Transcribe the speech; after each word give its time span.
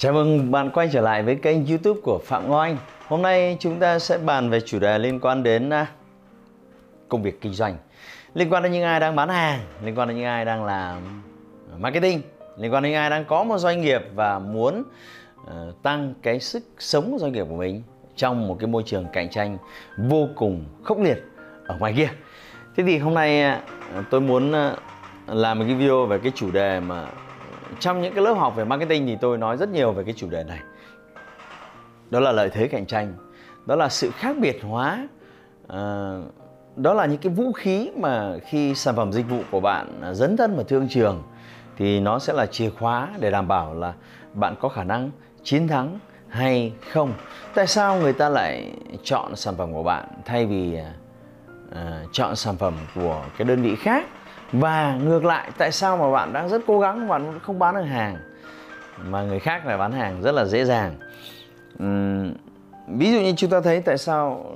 Chào 0.00 0.12
mừng 0.12 0.50
bạn 0.50 0.70
quay 0.70 0.88
trở 0.92 1.00
lại 1.00 1.22
với 1.22 1.34
kênh 1.34 1.66
YouTube 1.66 2.00
của 2.02 2.20
Phạm 2.24 2.50
Ngọc 2.50 2.60
Anh. 2.60 2.76
Hôm 3.06 3.22
nay 3.22 3.56
chúng 3.60 3.78
ta 3.78 3.98
sẽ 3.98 4.18
bàn 4.18 4.50
về 4.50 4.60
chủ 4.60 4.78
đề 4.78 4.98
liên 4.98 5.20
quan 5.20 5.42
đến 5.42 5.70
à, 5.70 5.86
công 7.08 7.22
việc 7.22 7.40
kinh 7.40 7.52
doanh, 7.52 7.76
liên 8.34 8.52
quan 8.52 8.62
đến 8.62 8.72
những 8.72 8.82
ai 8.82 9.00
đang 9.00 9.16
bán 9.16 9.28
hàng, 9.28 9.60
liên 9.84 9.98
quan 9.98 10.08
đến 10.08 10.16
những 10.16 10.26
ai 10.26 10.44
đang 10.44 10.64
làm 10.64 11.22
marketing, 11.78 12.20
liên 12.56 12.72
quan 12.72 12.82
đến 12.82 12.92
những 12.92 13.00
ai 13.00 13.10
đang 13.10 13.24
có 13.24 13.44
một 13.44 13.58
doanh 13.58 13.80
nghiệp 13.80 14.02
và 14.14 14.38
muốn 14.38 14.84
uh, 15.40 15.82
tăng 15.82 16.14
cái 16.22 16.40
sức 16.40 16.64
sống 16.78 17.12
của 17.12 17.18
doanh 17.18 17.32
nghiệp 17.32 17.46
của 17.48 17.56
mình 17.56 17.82
trong 18.16 18.48
một 18.48 18.56
cái 18.60 18.66
môi 18.66 18.82
trường 18.86 19.06
cạnh 19.12 19.30
tranh 19.30 19.58
vô 19.96 20.28
cùng 20.36 20.64
khốc 20.84 20.98
liệt 21.00 21.24
ở 21.66 21.76
ngoài 21.78 21.94
kia. 21.96 22.08
Thế 22.76 22.84
thì 22.86 22.98
hôm 22.98 23.14
nay 23.14 23.56
uh, 23.98 24.04
tôi 24.10 24.20
muốn 24.20 24.50
uh, 24.50 24.78
làm 25.26 25.58
một 25.58 25.64
cái 25.68 25.74
video 25.74 26.06
về 26.06 26.18
cái 26.18 26.32
chủ 26.34 26.50
đề 26.50 26.80
mà 26.80 27.06
trong 27.80 28.02
những 28.02 28.14
cái 28.14 28.24
lớp 28.24 28.34
học 28.34 28.56
về 28.56 28.64
marketing 28.64 29.06
thì 29.06 29.16
tôi 29.20 29.38
nói 29.38 29.56
rất 29.56 29.68
nhiều 29.68 29.92
về 29.92 30.04
cái 30.04 30.14
chủ 30.16 30.30
đề 30.30 30.44
này. 30.44 30.60
Đó 32.10 32.20
là 32.20 32.32
lợi 32.32 32.50
thế 32.50 32.68
cạnh 32.68 32.86
tranh 32.86 33.14
đó 33.66 33.76
là 33.76 33.88
sự 33.88 34.10
khác 34.10 34.36
biệt 34.40 34.58
hóa 34.62 35.08
à, 35.68 36.12
đó 36.76 36.94
là 36.94 37.06
những 37.06 37.18
cái 37.18 37.32
vũ 37.32 37.52
khí 37.52 37.90
mà 37.96 38.34
khi 38.46 38.74
sản 38.74 38.96
phẩm 38.96 39.12
dịch 39.12 39.28
vụ 39.28 39.40
của 39.50 39.60
bạn 39.60 40.00
à, 40.02 40.14
dấn 40.14 40.36
thân 40.36 40.56
vào 40.56 40.64
thương 40.64 40.88
trường 40.88 41.22
thì 41.76 42.00
nó 42.00 42.18
sẽ 42.18 42.32
là 42.32 42.46
chìa 42.46 42.70
khóa 42.70 43.08
để 43.20 43.30
đảm 43.30 43.48
bảo 43.48 43.74
là 43.74 43.92
bạn 44.34 44.54
có 44.60 44.68
khả 44.68 44.84
năng 44.84 45.10
chiến 45.42 45.68
thắng 45.68 45.98
hay 46.28 46.72
không. 46.90 47.12
Tại 47.54 47.66
sao 47.66 48.00
người 48.00 48.12
ta 48.12 48.28
lại 48.28 48.72
chọn 49.02 49.36
sản 49.36 49.54
phẩm 49.56 49.72
của 49.72 49.82
bạn 49.82 50.04
thay 50.24 50.46
vì 50.46 50.78
uh, 51.70 51.76
chọn 52.12 52.36
sản 52.36 52.56
phẩm 52.56 52.74
của 52.94 53.24
cái 53.38 53.48
đơn 53.48 53.62
vị 53.62 53.76
khác? 53.76 54.06
Và 54.52 54.98
ngược 55.02 55.24
lại 55.24 55.50
tại 55.58 55.72
sao 55.72 55.96
mà 55.96 56.10
bạn 56.10 56.32
đang 56.32 56.48
rất 56.48 56.62
cố 56.66 56.80
gắng 56.80 57.08
bạn 57.08 57.38
không 57.42 57.58
bán 57.58 57.74
được 57.74 57.82
hàng? 57.82 58.16
Mà 59.04 59.22
người 59.22 59.38
khác 59.38 59.66
lại 59.66 59.78
bán 59.78 59.92
hàng 59.92 60.22
rất 60.22 60.32
là 60.32 60.44
dễ 60.44 60.64
dàng. 60.64 60.94
Uhm, 61.82 62.34
ví 62.98 63.12
dụ 63.12 63.20
như 63.20 63.32
chúng 63.36 63.50
ta 63.50 63.60
thấy 63.60 63.80
tại 63.80 63.98
sao 63.98 64.46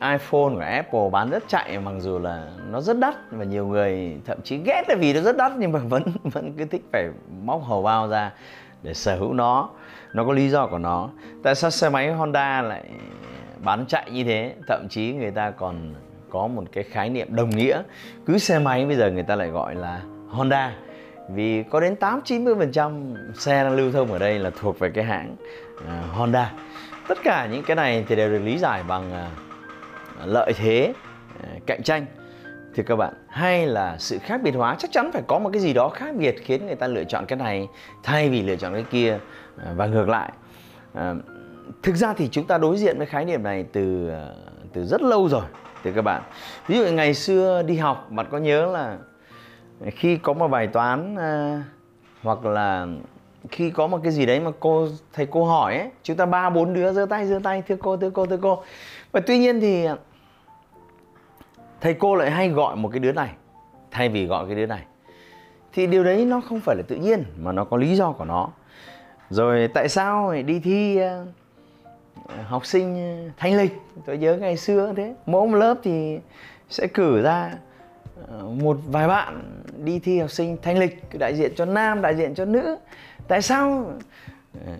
iPhone 0.00 0.54
của 0.54 0.64
Apple 0.70 1.10
bán 1.12 1.30
rất 1.30 1.44
chạy 1.48 1.78
mặc 1.78 1.94
dù 1.98 2.18
là 2.18 2.46
nó 2.70 2.80
rất 2.80 2.98
đắt 2.98 3.14
và 3.30 3.44
nhiều 3.44 3.66
người 3.66 4.16
thậm 4.26 4.38
chí 4.44 4.56
ghét 4.56 4.82
là 4.88 4.94
vì 4.94 5.12
nó 5.12 5.20
rất 5.20 5.36
đắt 5.36 5.52
nhưng 5.58 5.72
mà 5.72 5.78
vẫn 5.88 6.02
vẫn 6.24 6.52
cứ 6.58 6.64
thích 6.64 6.84
phải 6.92 7.08
móc 7.44 7.64
hầu 7.64 7.82
bao 7.82 8.08
ra 8.08 8.32
để 8.82 8.94
sở 8.94 9.16
hữu 9.16 9.32
nó. 9.32 9.70
Nó 10.12 10.24
có 10.24 10.32
lý 10.32 10.48
do 10.48 10.66
của 10.66 10.78
nó. 10.78 11.10
Tại 11.42 11.54
sao 11.54 11.70
xe 11.70 11.88
máy 11.88 12.12
Honda 12.12 12.62
lại 12.62 12.84
bán 13.64 13.84
chạy 13.88 14.10
như 14.10 14.24
thế? 14.24 14.54
Thậm 14.68 14.86
chí 14.90 15.12
người 15.12 15.30
ta 15.30 15.50
còn 15.50 15.94
có 16.30 16.46
một 16.46 16.64
cái 16.72 16.84
khái 16.84 17.10
niệm 17.10 17.36
đồng 17.36 17.50
nghĩa 17.50 17.82
cứ 18.26 18.38
xe 18.38 18.58
máy 18.58 18.86
bây 18.86 18.96
giờ 18.96 19.10
người 19.10 19.22
ta 19.22 19.36
lại 19.36 19.48
gọi 19.48 19.74
là 19.74 20.02
Honda 20.28 20.74
vì 21.28 21.62
có 21.70 21.80
đến 21.80 21.96
8 21.96 22.20
90% 22.24 23.14
xe 23.34 23.64
đang 23.64 23.76
lưu 23.76 23.92
thông 23.92 24.12
ở 24.12 24.18
đây 24.18 24.38
là 24.38 24.50
thuộc 24.60 24.78
về 24.78 24.90
cái 24.90 25.04
hãng 25.04 25.36
uh, 25.76 26.14
Honda. 26.14 26.52
Tất 27.08 27.18
cả 27.24 27.48
những 27.52 27.62
cái 27.62 27.76
này 27.76 28.04
thì 28.08 28.16
đều 28.16 28.30
được 28.30 28.38
lý 28.38 28.58
giải 28.58 28.82
bằng 28.88 29.12
uh, 29.12 30.28
lợi 30.28 30.52
thế 30.56 30.92
uh, 31.38 31.66
cạnh 31.66 31.82
tranh 31.82 32.06
thì 32.74 32.82
các 32.86 32.96
bạn 32.96 33.14
hay 33.28 33.66
là 33.66 33.96
sự 33.98 34.18
khác 34.18 34.40
biệt 34.42 34.54
hóa 34.54 34.76
chắc 34.78 34.92
chắn 34.92 35.10
phải 35.12 35.22
có 35.26 35.38
một 35.38 35.50
cái 35.52 35.60
gì 35.60 35.72
đó 35.72 35.88
khác 35.88 36.14
biệt 36.14 36.36
khiến 36.44 36.66
người 36.66 36.76
ta 36.76 36.86
lựa 36.86 37.04
chọn 37.04 37.26
cái 37.26 37.38
này 37.38 37.68
thay 38.02 38.28
vì 38.28 38.42
lựa 38.42 38.56
chọn 38.56 38.72
cái 38.72 38.84
kia 38.90 39.18
uh, 39.56 39.76
và 39.76 39.86
ngược 39.86 40.08
lại. 40.08 40.32
Uh, 40.92 41.00
thực 41.82 41.96
ra 41.96 42.12
thì 42.12 42.28
chúng 42.28 42.46
ta 42.46 42.58
đối 42.58 42.76
diện 42.76 42.98
với 42.98 43.06
khái 43.06 43.24
niệm 43.24 43.42
này 43.42 43.64
từ 43.72 44.10
uh, 44.10 44.72
từ 44.72 44.84
rất 44.84 45.02
lâu 45.02 45.28
rồi 45.28 45.42
thì 45.82 45.92
các 45.92 46.02
bạn. 46.02 46.22
Ví 46.66 46.78
dụ 46.78 46.84
ngày 46.84 47.14
xưa 47.14 47.62
đi 47.62 47.76
học 47.76 48.06
bạn 48.10 48.26
có 48.30 48.38
nhớ 48.38 48.66
là 48.66 48.98
khi 49.90 50.16
có 50.16 50.32
một 50.32 50.48
bài 50.48 50.66
toán 50.66 51.16
à, 51.16 51.62
hoặc 52.22 52.44
là 52.44 52.86
khi 53.50 53.70
có 53.70 53.86
một 53.86 54.00
cái 54.02 54.12
gì 54.12 54.26
đấy 54.26 54.40
mà 54.40 54.50
cô 54.60 54.88
thầy 55.12 55.26
cô 55.26 55.44
hỏi 55.44 55.78
ấy 55.78 55.90
chúng 56.02 56.16
ta 56.16 56.26
ba 56.26 56.50
bốn 56.50 56.74
đứa 56.74 56.92
giơ 56.92 57.06
tay 57.06 57.26
giơ 57.26 57.40
tay 57.44 57.62
thưa 57.68 57.76
cô 57.80 57.96
thưa 57.96 58.10
cô 58.10 58.26
thưa 58.26 58.38
cô. 58.42 58.62
Và 59.12 59.20
tuy 59.26 59.38
nhiên 59.38 59.60
thì 59.60 59.86
thầy 61.80 61.94
cô 61.94 62.14
lại 62.14 62.30
hay 62.30 62.48
gọi 62.48 62.76
một 62.76 62.88
cái 62.88 63.00
đứa 63.00 63.12
này 63.12 63.30
thay 63.90 64.08
vì 64.08 64.26
gọi 64.26 64.46
cái 64.46 64.54
đứa 64.54 64.66
này. 64.66 64.82
Thì 65.72 65.86
điều 65.86 66.04
đấy 66.04 66.24
nó 66.24 66.40
không 66.40 66.60
phải 66.60 66.76
là 66.76 66.82
tự 66.88 66.96
nhiên 66.96 67.24
mà 67.36 67.52
nó 67.52 67.64
có 67.64 67.76
lý 67.76 67.96
do 67.96 68.12
của 68.12 68.24
nó. 68.24 68.48
Rồi 69.30 69.68
tại 69.74 69.88
sao 69.88 70.34
đi 70.46 70.60
thi 70.60 70.96
à, 70.96 71.24
học 72.46 72.66
sinh 72.66 72.94
ờ, 72.94 73.30
thanh 73.36 73.56
lịch. 73.56 73.72
Tôi 74.06 74.18
nhớ 74.18 74.36
ngày 74.36 74.56
xưa 74.56 74.92
thế. 74.96 75.14
Mỗi 75.26 75.48
một 75.48 75.56
lớp 75.56 75.74
thì 75.82 76.18
sẽ 76.70 76.86
cử 76.86 77.22
ra 77.22 77.52
ờ, 78.28 78.42
một 78.42 78.78
vài 78.86 79.08
bạn 79.08 79.62
đi 79.76 79.98
thi 79.98 80.18
học 80.18 80.30
sinh 80.30 80.56
thanh 80.62 80.78
lịch 80.78 81.18
đại 81.18 81.34
diện 81.36 81.52
cho 81.56 81.64
nam 81.64 82.02
đại 82.02 82.16
diện 82.16 82.34
cho 82.34 82.44
nữ. 82.44 82.76
Tại 83.28 83.42
sao 83.42 83.92
ờ, 84.66 84.72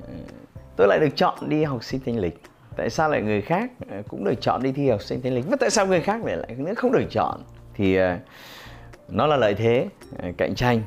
tôi 0.76 0.88
lại 0.88 0.98
được 1.00 1.16
chọn 1.16 1.48
đi 1.48 1.64
học 1.64 1.84
sinh 1.84 2.00
thanh 2.06 2.18
lịch? 2.18 2.42
Tại 2.76 2.90
sao 2.90 3.08
lại 3.08 3.22
người 3.22 3.42
khác 3.42 3.70
cũng 4.08 4.24
được 4.24 4.34
chọn 4.40 4.62
đi 4.62 4.72
thi 4.72 4.90
học 4.90 5.02
sinh 5.02 5.22
thanh 5.22 5.34
lịch? 5.34 5.44
Và 5.48 5.56
tại 5.60 5.70
sao 5.70 5.86
người 5.86 6.00
khác 6.00 6.24
lại 6.24 6.36
lại 6.36 6.74
không 6.76 6.92
được 6.92 7.06
chọn? 7.10 7.40
Thì 7.74 7.98
nó 9.08 9.26
là 9.26 9.36
lợi 9.36 9.54
thế 9.54 9.88
cạnh 10.36 10.54
tranh. 10.54 10.82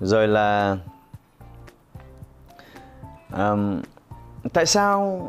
Rồi 0.00 0.28
là 0.28 0.76
um, 3.32 3.82
tại 4.52 4.66
sao 4.66 5.22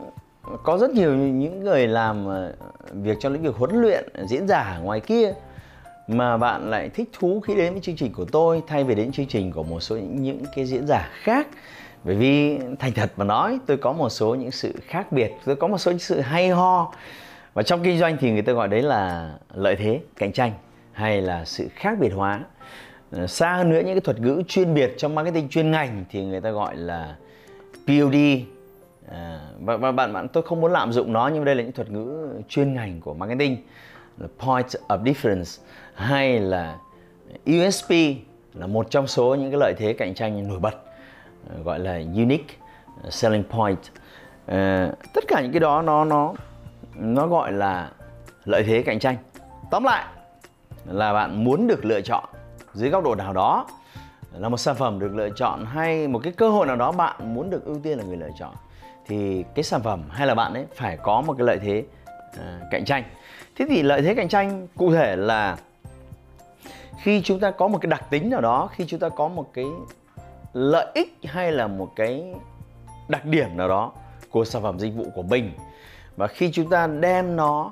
có 0.64 0.78
rất 0.78 0.92
nhiều 0.92 1.16
những 1.16 1.64
người 1.64 1.88
làm 1.88 2.26
ờ, 2.26 2.54
việc 2.92 3.18
trong 3.20 3.34
lĩnh 3.34 3.44
vực 3.44 3.56
huấn 3.56 3.82
luyện 3.82 4.10
diễn 4.28 4.48
giả 4.48 4.80
ngoài 4.84 5.00
kia 5.00 5.34
mà 6.08 6.38
bạn 6.38 6.70
lại 6.70 6.90
thích 6.90 7.10
thú 7.14 7.40
khi 7.40 7.56
đến 7.56 7.74
với 7.74 7.82
chương 7.82 7.96
trình 7.96 8.14
của 8.14 8.26
tôi 8.26 8.62
thay 8.68 8.84
vì 8.84 8.96
đến 8.96 9.12
chương 9.12 9.26
trình 9.26 9.52
của 9.52 9.64
một 9.64 9.80
số 9.80 9.96
những, 9.96 10.24
những 10.24 10.44
cái 10.56 10.66
diễn 10.66 10.88
giả 10.88 11.10
khác. 11.14 11.48
Bởi 12.04 12.16
vì 12.16 12.58
thành 12.80 12.92
thật 12.94 13.12
mà 13.18 13.26
nói 13.26 13.60
tôi 13.66 13.78
có 13.78 13.94
một 13.94 14.10
số 14.10 14.36
những 14.36 14.52
sự 14.52 14.74
khác 14.88 15.12
biệt 15.12 15.32
tôi 15.46 15.56
có 15.56 15.68
một 15.68 15.78
số 15.78 15.92
những 15.92 16.00
sự 16.00 16.20
hay 16.20 16.50
ho. 16.50 16.94
Và 17.54 17.64
trong 17.64 17.84
kinh 17.84 18.00
doanh 18.00 18.18
thì 18.20 18.32
người 18.32 18.42
ta 18.42 18.54
gọi 18.54 18.68
đấy 18.68 18.82
là 18.82 19.34
lợi 19.54 19.76
thế 19.76 20.00
cạnh 20.16 20.32
tranh 20.32 20.52
hay 20.92 21.22
là 21.22 21.46
sự 21.46 21.68
khác 21.76 21.98
biệt 22.00 22.10
hóa. 22.10 22.40
Ờ, 23.12 23.28
xa 23.28 23.54
hơn 23.54 23.70
nữa 23.70 23.80
những 23.86 23.94
cái 23.94 24.02
thuật 24.02 24.20
ngữ 24.20 24.44
chuyên 24.48 24.74
biệt 24.74 24.94
trong 24.98 25.16
marketing 25.16 25.50
chuyên 25.50 25.72
ngành 25.72 26.06
thì 26.10 26.26
người 26.26 26.42
ta 26.42 26.52
gọi 26.52 26.76
là 26.76 27.16
POD 27.88 28.16
à, 29.10 29.40
và, 29.60 29.78
và 29.78 29.92
bạn 29.92 30.14
bạn 30.14 30.28
tôi 30.28 30.44
không 30.44 30.62
muốn 30.62 30.72
lạm 30.72 30.92
dụng 30.92 31.14
nó 31.14 31.28
nhưng 31.28 31.46
đây 31.46 31.56
là 31.56 31.64
những 31.64 31.72
thuật 31.72 31.92
ngữ 31.92 32.28
chuyên 32.50 32.74
ngành 32.74 33.02
của 33.02 33.14
marketing 33.14 33.58
là 34.18 34.28
point 34.40 34.68
of 34.88 35.04
difference 35.04 35.62
hay 35.94 36.40
là 36.40 36.78
USP 37.46 37.92
là 38.54 38.68
một 38.68 38.88
trong 38.90 39.08
số 39.08 39.36
những 39.36 39.52
cái 39.52 39.60
lợi 39.60 39.74
thế 39.78 39.94
cạnh 39.94 40.14
tranh 40.14 40.48
nổi 40.48 40.60
bật 40.60 40.76
à, 41.50 41.56
gọi 41.64 41.80
là 41.80 41.94
unique 41.94 42.56
à, 43.04 43.10
selling 43.10 43.44
point. 43.44 43.80
À, 44.46 44.92
tất 45.14 45.24
cả 45.28 45.42
những 45.42 45.52
cái 45.52 45.60
đó 45.60 45.82
nó 45.82 46.06
nó 46.06 46.34
nó 46.96 47.28
gọi 47.28 47.52
là 47.52 47.92
lợi 48.46 48.64
thế 48.64 48.82
cạnh 48.82 49.00
tranh. 49.00 49.18
Tóm 49.72 49.84
lại 49.84 50.06
là 50.86 51.14
bạn 51.14 51.44
muốn 51.44 51.68
được 51.68 51.86
lựa 51.86 52.02
chọn 52.02 52.24
dưới 52.74 52.90
góc 52.90 53.04
độ 53.04 53.16
nào 53.16 53.34
đó 53.34 53.68
là 54.34 54.50
một 54.50 54.58
sản 54.58 54.76
phẩm 54.76 55.00
được 55.00 55.16
lựa 55.16 55.30
chọn 55.30 55.66
hay 55.66 56.08
một 56.08 56.20
cái 56.24 56.34
cơ 56.34 56.50
hội 56.50 56.68
nào 56.68 56.76
đó 56.76 56.92
bạn 56.92 57.34
muốn 57.34 57.50
được 57.50 57.66
ưu 57.66 57.80
tiên 57.80 57.98
là 57.98 58.04
người 58.04 58.18
lựa 58.18 58.30
chọn 58.40 58.54
thì 59.06 59.44
cái 59.56 59.64
sản 59.64 59.82
phẩm 59.82 60.04
hay 60.10 60.28
là 60.28 60.36
bạn 60.36 60.54
ấy 60.54 60.66
phải 60.76 60.98
có 60.98 61.22
một 61.22 61.36
cái 61.38 61.48
lợi 61.48 61.60
thế 61.60 61.84
uh, 62.30 62.72
cạnh 62.72 62.86
tranh. 62.86 63.04
Thế 63.56 63.66
thì 63.70 63.82
lợi 63.82 64.02
thế 64.02 64.16
cạnh 64.16 64.30
tranh 64.30 64.68
cụ 64.78 64.92
thể 64.92 65.16
là 65.16 65.58
khi 67.02 67.22
chúng 67.22 67.40
ta 67.40 67.52
có 67.52 67.68
một 67.68 67.78
cái 67.82 67.90
đặc 67.90 68.06
tính 68.10 68.30
nào 68.30 68.42
đó 68.42 68.70
khi 68.76 68.86
chúng 68.88 69.00
ta 69.00 69.10
có 69.10 69.28
một 69.28 69.50
cái 69.54 69.66
lợi 70.54 70.86
ích 70.94 71.18
hay 71.24 71.52
là 71.52 71.68
một 71.68 71.92
cái 71.96 72.34
đặc 73.08 73.26
điểm 73.26 73.58
nào 73.58 73.68
đó 73.68 73.92
của 74.30 74.46
sản 74.46 74.64
phẩm 74.64 74.80
dịch 74.80 74.96
vụ 74.96 75.06
của 75.16 75.24
mình 75.24 75.52
và 76.18 76.28
khi 76.28 76.52
chúng 76.52 76.70
ta 76.70 76.88
đem 76.88 77.36
nó 77.36 77.72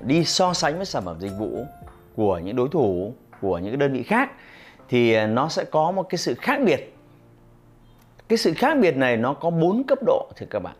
đi 0.00 0.24
so 0.24 0.52
sánh 0.52 0.76
với 0.76 0.86
sản 0.86 1.04
phẩm 1.04 1.16
dịch 1.20 1.32
vụ 1.38 1.66
của 2.16 2.38
những 2.38 2.56
đối 2.56 2.68
thủ 2.68 3.12
của 3.40 3.58
những 3.58 3.70
cái 3.70 3.76
đơn 3.76 3.92
vị 3.92 4.02
khác 4.02 4.30
thì 4.88 5.14
ờ, 5.14 5.26
nó 5.26 5.48
sẽ 5.48 5.64
có 5.64 5.90
một 5.90 6.02
cái 6.02 6.18
sự 6.18 6.34
khác 6.34 6.60
biệt. 6.64 6.96
Cái 8.28 8.38
sự 8.38 8.54
khác 8.56 8.76
biệt 8.80 8.96
này 8.96 9.16
nó 9.16 9.34
có 9.34 9.50
bốn 9.50 9.84
cấp 9.84 9.98
độ 10.06 10.28
thưa 10.36 10.46
các 10.50 10.58
bạn. 10.58 10.76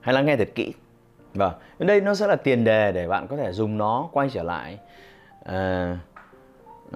Hãy 0.00 0.14
lắng 0.14 0.26
nghe 0.26 0.36
thật 0.36 0.48
kỹ. 0.54 0.72
Vâng 1.34 1.52
đây 1.78 2.00
nó 2.00 2.14
sẽ 2.14 2.26
là 2.26 2.36
tiền 2.36 2.64
đề 2.64 2.92
để 2.92 3.08
bạn 3.08 3.26
có 3.26 3.36
thể 3.36 3.52
dùng 3.52 3.78
nó 3.78 4.08
quay 4.12 4.30
trở 4.30 4.42
lại 4.42 4.78
à, 5.44 5.98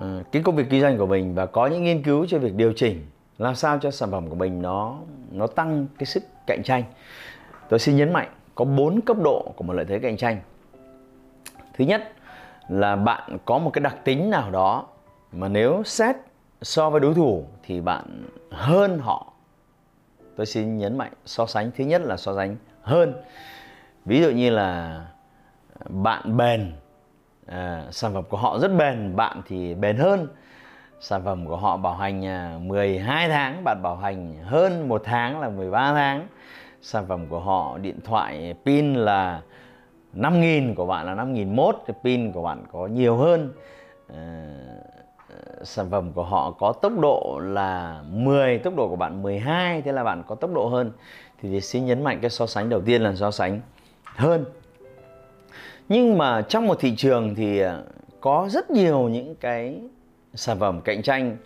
à, 0.00 0.06
cái 0.32 0.42
công 0.42 0.56
việc 0.56 0.66
kinh 0.70 0.80
doanh 0.80 0.98
của 0.98 1.06
mình 1.06 1.34
và 1.34 1.46
có 1.46 1.66
những 1.66 1.84
nghiên 1.84 2.02
cứu 2.02 2.26
cho 2.26 2.38
việc 2.38 2.54
điều 2.54 2.72
chỉnh 2.76 3.06
làm 3.38 3.54
sao 3.54 3.78
cho 3.78 3.90
sản 3.90 4.10
phẩm 4.10 4.28
của 4.28 4.34
mình 4.34 4.62
nó 4.62 4.98
nó 5.32 5.46
tăng 5.46 5.86
cái 5.98 6.06
sức 6.06 6.22
cạnh 6.46 6.62
tranh. 6.62 6.84
Tôi 7.68 7.78
xin 7.78 7.96
nhấn 7.96 8.12
mạnh 8.12 8.28
có 8.54 8.64
bốn 8.64 9.00
cấp 9.00 9.16
độ 9.24 9.52
của 9.56 9.64
một 9.64 9.72
lợi 9.72 9.84
thế 9.84 9.98
cạnh 9.98 10.16
tranh. 10.16 10.38
Thứ 11.78 11.84
nhất 11.84 12.12
là 12.68 12.96
bạn 12.96 13.38
có 13.44 13.58
một 13.58 13.70
cái 13.72 13.82
đặc 13.82 13.96
tính 14.04 14.30
nào 14.30 14.50
đó 14.50 14.86
mà 15.32 15.48
nếu 15.48 15.82
xét 15.84 16.16
so 16.66 16.90
với 16.90 17.00
đối 17.00 17.14
thủ 17.14 17.44
thì 17.62 17.80
bạn 17.80 18.24
hơn 18.50 18.98
họ. 18.98 19.32
Tôi 20.36 20.46
xin 20.46 20.78
nhấn 20.78 20.98
mạnh 20.98 21.12
so 21.24 21.46
sánh 21.46 21.70
thứ 21.76 21.84
nhất 21.84 22.02
là 22.04 22.16
so 22.16 22.36
sánh 22.36 22.56
hơn. 22.82 23.14
Ví 24.04 24.22
dụ 24.22 24.30
như 24.30 24.50
là 24.50 25.00
bạn 25.88 26.36
bền 26.36 26.72
à, 27.46 27.86
sản 27.90 28.14
phẩm 28.14 28.24
của 28.28 28.36
họ 28.36 28.58
rất 28.58 28.70
bền 28.78 29.16
bạn 29.16 29.42
thì 29.46 29.74
bền 29.74 29.96
hơn. 29.96 30.28
Sản 31.00 31.24
phẩm 31.24 31.46
của 31.46 31.56
họ 31.56 31.76
bảo 31.76 31.94
hành 31.94 32.26
à, 32.26 32.58
12 32.62 33.28
tháng 33.28 33.64
bạn 33.64 33.82
bảo 33.82 33.96
hành 33.96 34.36
hơn 34.42 34.88
một 34.88 35.02
tháng 35.04 35.40
là 35.40 35.48
13 35.48 35.92
tháng. 35.92 36.28
Sản 36.82 37.04
phẩm 37.08 37.26
của 37.26 37.40
họ 37.40 37.78
điện 37.78 38.00
thoại 38.04 38.54
pin 38.64 38.94
là 38.94 39.42
5.000 40.14 40.74
của 40.74 40.86
bạn 40.86 41.06
là 41.06 41.14
5.001 41.14 41.72
thì 41.86 41.94
pin 42.04 42.32
của 42.32 42.42
bạn 42.42 42.64
có 42.72 42.86
nhiều 42.86 43.16
hơn. 43.16 43.52
À, 44.14 44.46
sản 45.62 45.90
phẩm 45.90 46.12
của 46.12 46.24
họ 46.24 46.50
có 46.50 46.72
tốc 46.72 46.92
độ 47.00 47.40
là 47.42 48.02
10 48.10 48.58
tốc 48.58 48.76
độ 48.76 48.88
của 48.88 48.96
bạn 48.96 49.22
12 49.22 49.82
thế 49.82 49.92
là 49.92 50.04
bạn 50.04 50.22
có 50.26 50.34
tốc 50.34 50.50
độ 50.54 50.68
hơn. 50.68 50.92
Thì 51.42 51.60
xin 51.60 51.86
nhấn 51.86 52.04
mạnh 52.04 52.18
cái 52.20 52.30
so 52.30 52.46
sánh 52.46 52.68
đầu 52.68 52.80
tiên 52.80 53.02
là 53.02 53.14
so 53.14 53.30
sánh 53.30 53.60
hơn. 54.04 54.44
Nhưng 55.88 56.18
mà 56.18 56.42
trong 56.42 56.66
một 56.66 56.80
thị 56.80 56.94
trường 56.96 57.34
thì 57.34 57.60
à, 57.60 57.82
có 58.20 58.48
rất 58.50 58.70
nhiều 58.70 59.08
những 59.08 59.34
cái 59.34 59.80
sản 60.34 60.58
phẩm 60.58 60.80
cạnh 60.80 61.02
tranh 61.02 61.36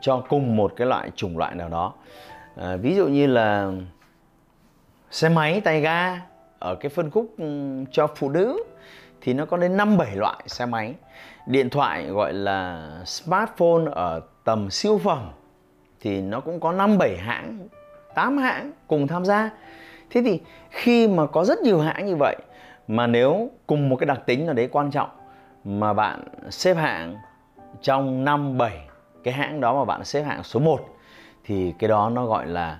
cho 0.00 0.24
cùng 0.28 0.56
một 0.56 0.72
cái 0.76 0.86
loại 0.86 1.10
chủng 1.16 1.38
loại 1.38 1.54
nào 1.54 1.68
đó. 1.68 1.92
À, 2.56 2.76
ví 2.76 2.94
dụ 2.94 3.06
như 3.06 3.26
là 3.26 3.72
xe 5.10 5.28
máy 5.28 5.60
tay 5.60 5.80
ga 5.80 6.20
ở 6.58 6.74
cái 6.74 6.90
phân 6.90 7.10
khúc 7.10 7.34
ừ, 7.38 7.44
cho 7.90 8.06
phụ 8.16 8.30
nữ 8.30 8.62
thì 9.20 9.34
nó 9.34 9.44
có 9.46 9.56
đến 9.56 9.76
năm 9.76 9.96
bảy 9.96 10.16
loại 10.16 10.42
xe 10.46 10.66
máy. 10.66 10.94
Điện 11.46 11.70
thoại 11.70 12.06
gọi 12.06 12.32
là 12.32 12.88
smartphone 13.04 13.84
ở 13.92 14.20
tầm 14.44 14.70
siêu 14.70 14.98
phẩm 14.98 15.30
thì 16.00 16.20
nó 16.20 16.40
cũng 16.40 16.60
có 16.60 16.72
năm 16.72 16.98
bảy 16.98 17.16
hãng 17.16 17.68
8 18.16 18.38
hãng 18.38 18.72
cùng 18.86 19.06
tham 19.06 19.24
gia. 19.24 19.50
Thế 20.10 20.22
thì 20.24 20.40
khi 20.70 21.08
mà 21.08 21.26
có 21.26 21.44
rất 21.44 21.58
nhiều 21.58 21.80
hãng 21.80 22.06
như 22.06 22.16
vậy, 22.16 22.36
mà 22.88 23.06
nếu 23.06 23.50
cùng 23.66 23.88
một 23.88 23.96
cái 23.96 24.06
đặc 24.06 24.20
tính 24.26 24.46
nào 24.46 24.54
đấy 24.54 24.68
quan 24.72 24.90
trọng 24.90 25.10
mà 25.64 25.92
bạn 25.92 26.24
xếp 26.50 26.74
hạng 26.74 27.16
trong 27.82 28.24
5 28.24 28.58
7 28.58 28.80
cái 29.24 29.34
hãng 29.34 29.60
đó 29.60 29.78
mà 29.78 29.84
bạn 29.84 30.04
xếp 30.04 30.22
hạng 30.22 30.42
số 30.42 30.60
1 30.60 30.80
thì 31.44 31.74
cái 31.78 31.88
đó 31.88 32.10
nó 32.10 32.26
gọi 32.26 32.46
là 32.46 32.78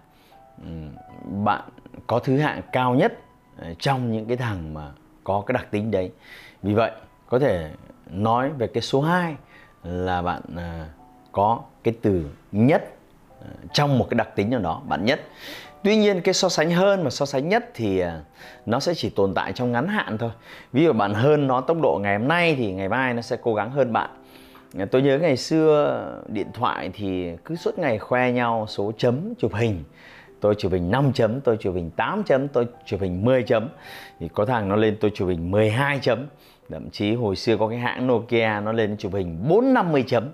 bạn 1.44 1.62
có 2.06 2.19
thứ 2.19 2.38
hạng 2.38 2.61
cao 2.73 2.94
nhất 2.94 3.19
ờ, 3.59 3.75
trong 3.79 4.12
những 4.12 4.27
cái 4.27 4.37
thằng 4.37 4.75
mà 4.75 4.93
có 5.26 5.43
cái 5.46 5.52
đặc 5.52 5.67
tính 5.70 5.90
đấy. 5.90 6.11
Vì 6.62 6.75
vậy 6.75 6.90
có 7.28 7.38
thể 7.38 7.70
nói 8.11 8.50
về 8.58 8.67
cái 8.67 8.82
số 8.82 9.00
2 9.00 9.34
là 9.84 10.23
bạn 10.23 10.43
à, 10.56 10.87
có 11.32 11.61
cái 11.84 11.94
từ 12.02 12.25
nhất 12.52 12.84
à, 13.40 13.49
trong 13.73 13.99
một 13.99 14.06
cái 14.11 14.17
đặc 14.17 14.28
tính 14.37 14.50
nào 14.50 14.61
đó, 14.61 14.82
bạn 14.88 15.05
nhất. 15.05 15.20
Tuy 15.82 15.96
nhiên 15.96 16.20
cái 16.20 16.34
so 16.34 16.49
sánh 16.49 16.70
hơn 16.70 17.05
và 17.05 17.11
so 17.11 17.26
sánh 17.26 17.49
nhất 17.49 17.70
thì 17.75 17.99
à, 17.99 18.20
nó 18.67 18.81
sẽ 18.81 18.94
chỉ 18.94 19.11
tồn 19.11 19.34
tại 19.34 19.52
trong 19.52 19.73
ngắn 19.73 19.88
hạn 19.88 20.19
thôi. 20.19 20.31
Ví 20.73 20.84
dụ 20.84 20.93
bạn 20.93 21.14
hơn 21.14 21.46
nó 21.46 21.61
tốc 21.61 21.76
độ 21.82 21.99
ngày 22.02 22.19
hôm 22.19 22.28
nay 22.28 22.55
thì 22.58 22.73
ngày 22.73 22.88
mai 22.88 23.14
nó 23.14 23.23
sẽ 23.23 23.37
cố 23.43 23.55
gắng 23.55 23.70
hơn 23.70 23.93
bạn 23.93 24.11
tôi 24.90 25.02
nhớ 25.02 25.19
ngày 25.19 25.37
xưa 25.37 26.05
điện 26.28 26.46
thoại 26.55 26.90
thì 26.94 27.31
cứ 27.44 27.56
suốt 27.56 27.78
ngày 27.78 27.99
khoe 27.99 28.32
nhau 28.32 28.67
số 28.69 28.93
chấm 28.99 29.34
chụp 29.38 29.55
hình 29.55 29.84
tôi 30.46 30.54
chụp 30.54 30.72
hình 30.72 30.90
5 30.90 31.12
chấm, 31.12 31.40
tôi 31.40 31.56
chụp 31.60 31.75
hình 31.75 31.90
8 31.90 32.22
chấm, 32.25 32.48
tôi 32.48 32.66
chụp 32.84 33.00
hình 33.00 33.25
10 33.25 33.43
chấm. 33.43 33.69
Thì 34.20 34.28
có 34.34 34.44
thằng 34.44 34.69
nó 34.69 34.76
lên 34.76 34.96
tôi 35.00 35.10
chụp 35.14 35.28
hình 35.28 35.50
12 35.50 35.98
chấm. 36.02 36.26
Thậm 36.70 36.90
chí 36.90 37.14
hồi 37.14 37.37
xưa 37.37 37.56
có 37.56 37.69
cái 37.69 37.78
hãng 37.78 38.06
Nokia 38.06 38.60
nó 38.64 38.72
lên 38.72 38.96
chụp 38.98 39.14
hình 39.14 39.38
450 39.48 40.04
chấm. 40.06 40.28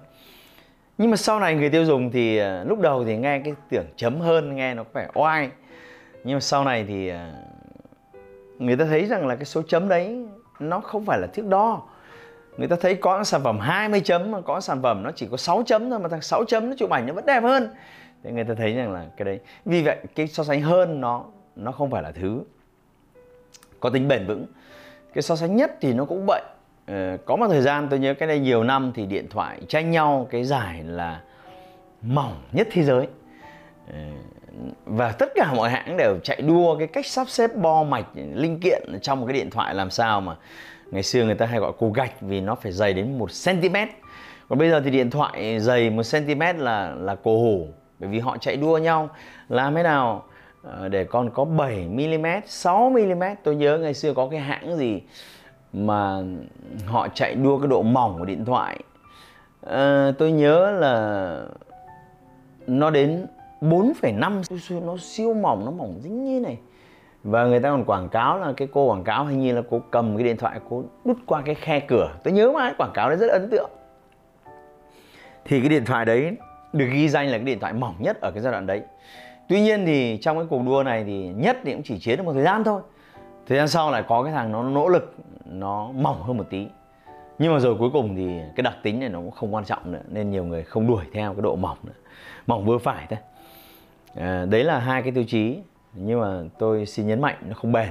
Nhưng 0.99 1.11
mà 1.11 1.17
sau 1.17 1.41
này 1.41 1.55
người 1.55 1.71
tiêu 1.71 1.85
dùng 1.85 2.11
thì 2.11 2.39
à, 2.39 2.65
lúc 2.67 2.81
đầu 2.81 3.05
thì 3.05 3.17
nghe 3.17 3.39
cái 3.45 3.55
tưởng 3.71 3.87
chấm 3.97 4.21
hơn, 4.21 4.57
nghe 4.57 4.75
nó 4.75 4.85
có 4.85 4.91
vẻ 4.95 5.09
oai. 5.15 5.51
Nhưng 6.25 6.37
mà 6.37 6.41
sau 6.41 6.65
này 6.65 6.85
thì 6.89 7.09
à, 7.09 7.33
người 8.59 8.77
ta 8.77 8.85
thấy 8.85 9.07
rằng 9.07 9.27
là 9.27 9.37
cái 9.37 9.45
số 9.45 9.63
chấm 9.63 9.89
đấy 9.89 10.27
nó 10.61 10.81
không 10.81 11.05
phải 11.05 11.19
là 11.21 11.27
thước 11.27 11.47
đo. 11.47 11.83
Người 12.57 12.69
ta 12.69 12.77
thấy 12.81 12.95
có 12.95 13.25
sản 13.25 13.41
phẩm 13.45 13.59
20 13.59 14.01
chấm 14.01 14.31
mà 14.31 14.41
có 14.41 14.61
sản 14.61 14.83
phẩm 14.83 15.03
nó 15.03 15.11
chỉ 15.17 15.29
có 15.31 15.37
6 15.37 15.63
chấm 15.67 15.91
thôi 15.91 15.99
mà 15.99 16.09
thằng 16.09 16.23
6 16.23 16.45
chấm 16.45 16.71
nó 16.71 16.77
chụp 16.79 16.91
ảnh 16.91 17.07
nó 17.07 17.15
vẫn 17.15 17.27
đẹp 17.27 17.43
hơn 17.43 17.69
thế 18.25 18.33
người 18.33 18.45
ta 18.45 18.55
thấy 18.55 18.75
rằng 18.75 18.93
là 18.93 19.07
cái 19.17 19.25
đấy. 19.25 19.41
Vì 19.65 19.83
vậy 19.83 19.97
cái 20.15 20.27
so 20.27 20.45
sánh 20.45 20.63
hơn 20.63 21.01
nó 21.01 21.25
nó 21.57 21.73
không 21.73 21.91
phải 21.91 22.03
là 22.03 22.13
thứ 22.13 22.43
có 23.81 23.91
tính 23.91 24.09
bền 24.09 24.27
vững. 24.27 24.47
Cái 25.15 25.23
so 25.23 25.37
sánh 25.37 25.57
nhất 25.57 25.73
thì 25.81 25.93
nó 25.93 26.05
cũng 26.05 26.27
vậy. 26.27 26.43
Ờ, 26.87 27.17
có 27.25 27.37
một 27.37 27.47
thời 27.49 27.63
gian 27.63 27.89
tôi 27.91 27.99
nhớ 27.99 28.15
cái 28.15 28.29
đây 28.29 28.39
nhiều 28.39 28.65
năm 28.65 28.93
thì 28.95 29.07
điện 29.07 29.27
thoại 29.31 29.61
tranh 29.69 29.91
nhau 29.91 30.27
cái 30.31 30.45
giải 30.45 30.85
là 30.85 31.23
mỏng 32.03 32.43
nhất 32.53 32.69
thế 32.71 32.83
giới. 32.83 33.07
Ờ, 33.93 33.99
và 34.85 35.13
tất 35.13 35.33
cả 35.35 35.53
mọi 35.57 35.71
hãng 35.71 35.97
đều 35.97 36.19
chạy 36.23 36.43
đua 36.43 36.79
cái 36.79 36.87
cách 36.87 37.07
sắp 37.07 37.29
xếp 37.29 37.57
bo 37.57 37.85
mạch 37.85 38.07
linh 38.15 38.61
kiện 38.61 38.83
trong 39.03 39.21
một 39.21 39.27
cái 39.27 39.35
điện 39.35 39.51
thoại 39.51 39.75
làm 39.75 39.91
sao 39.91 40.21
mà 40.21 40.37
ngày 40.91 41.03
xưa 41.03 41.25
người 41.25 41.35
ta 41.35 41.47
hay 41.47 41.61
gọi 41.61 41.73
củ 41.73 41.91
gạch 41.91 42.21
vì 42.21 42.41
nó 42.41 42.55
phải 42.55 42.73
dày 42.73 42.93
đến 42.93 43.19
một 43.19 43.31
cm 43.45 43.77
còn 44.49 44.59
bây 44.59 44.71
giờ 44.71 44.81
thì 44.85 44.91
điện 44.91 45.11
thoại 45.11 45.61
dày 45.61 45.91
một 45.91 46.03
cm 46.13 46.41
là 46.59 46.95
là 46.99 47.15
cổ 47.15 47.39
hủ 47.39 47.69
bởi 48.03 48.11
vì 48.11 48.19
họ 48.19 48.37
chạy 48.41 48.57
đua 48.57 48.79
nhau. 48.79 49.09
Làm 49.49 49.75
thế 49.75 49.83
nào 49.83 50.25
ờ, 50.63 50.89
để 50.89 51.05
con 51.05 51.31
có 51.31 51.45
7 51.45 51.89
mm 51.89 52.27
6 52.47 52.91
mm 52.91 53.23
tôi 53.43 53.57
nhớ 53.57 53.79
ngày 53.79 53.95
xưa 53.95 54.15
có 54.15 54.29
cái 54.31 54.41
hãng 54.41 54.77
gì 54.77 55.03
mà 55.73 56.23
họ 56.87 57.09
chạy 57.15 57.35
đua 57.35 57.59
cái 57.59 57.69
độ 57.69 57.83
mỏng 57.83 58.19
của 58.19 58.25
điện 58.25 58.45
thoại. 58.45 58.81
À, 59.67 60.13
tôi 60.19 60.33
nhớ 60.33 60.71
là 60.71 61.37
nó 62.67 62.91
đến 62.91 63.27
4,5 63.61 64.83
nó 64.87 64.97
siêu 65.01 65.35
mỏng 65.35 65.65
nó 65.65 65.71
mỏng 65.71 66.01
dính 66.03 66.25
như 66.25 66.41
này. 66.41 66.59
Và 67.25 67.45
người 67.45 67.61
ta 67.61 67.71
còn 67.71 67.85
quảng 67.85 68.09
cáo 68.09 68.39
là 68.39 68.53
cái 68.57 68.69
cô 68.73 68.85
quảng 68.85 69.05
cáo 69.05 69.25
hình 69.25 69.41
như 69.41 69.53
là 69.55 69.63
cô 69.71 69.83
cầm 69.91 70.17
cái 70.17 70.25
điện 70.25 70.37
thoại 70.37 70.61
cô 70.71 70.85
đút 71.05 71.17
qua 71.27 71.43
cái 71.45 71.55
khe 71.55 71.81
cửa. 71.81 72.13
Tôi 72.25 72.33
nhớ 72.33 72.53
mãi 72.53 72.75
quảng 72.79 72.93
cáo 72.95 73.09
đấy 73.09 73.19
rất 73.19 73.31
ấn 73.31 73.51
tượng. 73.51 73.71
Thì 75.45 75.61
cái 75.61 75.69
điện 75.69 75.85
thoại 75.85 76.05
đấy 76.05 76.37
được 76.73 76.87
ghi 76.93 77.09
danh 77.09 77.27
là 77.27 77.39
cái 77.39 77.45
điện 77.45 77.61
thoại 77.61 77.73
mỏng 77.73 77.95
nhất 77.99 78.21
ở 78.21 78.31
cái 78.31 78.43
giai 78.43 78.53
đoạn 78.53 78.67
đấy. 78.67 78.83
Tuy 79.49 79.61
nhiên 79.61 79.87
thì 79.87 80.19
trong 80.23 80.37
cái 80.37 80.47
cuộc 80.51 80.63
đua 80.67 80.83
này 80.83 81.05
thì 81.05 81.29
nhất 81.29 81.59
thì 81.65 81.73
cũng 81.73 81.83
chỉ 81.83 81.99
chiến 81.99 82.17
được 82.17 82.25
một 82.25 82.33
thời 82.33 82.43
gian 82.43 82.65
thôi. 82.65 82.81
Thời 83.47 83.59
gian 83.59 83.69
sau 83.69 83.91
lại 83.91 84.03
có 84.09 84.23
cái 84.23 84.33
thằng 84.33 84.53
nó 84.53 84.63
nỗ 84.63 84.89
lực 84.89 85.15
nó 85.45 85.91
mỏng 85.95 86.23
hơn 86.23 86.37
một 86.37 86.47
tí. 86.51 86.67
Nhưng 87.39 87.53
mà 87.53 87.59
rồi 87.59 87.77
cuối 87.79 87.91
cùng 87.93 88.17
thì 88.17 88.41
cái 88.57 88.63
đặc 88.63 88.77
tính 88.83 89.01
này 89.01 89.09
nó 89.09 89.19
cũng 89.19 89.31
không 89.31 89.55
quan 89.55 89.65
trọng 89.65 89.93
nữa 89.93 90.03
nên 90.09 90.31
nhiều 90.31 90.45
người 90.45 90.63
không 90.63 90.87
đuổi 90.87 91.05
theo 91.13 91.35
cái 91.35 91.43
độ 91.43 91.57
mỏng 91.57 91.79
nữa. 91.83 91.93
Mỏng 92.47 92.65
vừa 92.65 92.79
phải 92.79 93.07
thôi. 93.11 93.19
À, 94.15 94.47
đấy 94.51 94.65
là 94.65 94.79
hai 94.79 95.03
cái 95.03 95.13
tiêu 95.13 95.25
chí 95.25 95.59
nhưng 95.95 96.21
mà 96.21 96.43
tôi 96.59 96.87
xin 96.87 97.07
nhấn 97.07 97.21
mạnh 97.21 97.37
nó 97.49 97.55
không 97.55 97.73
bền. 97.73 97.89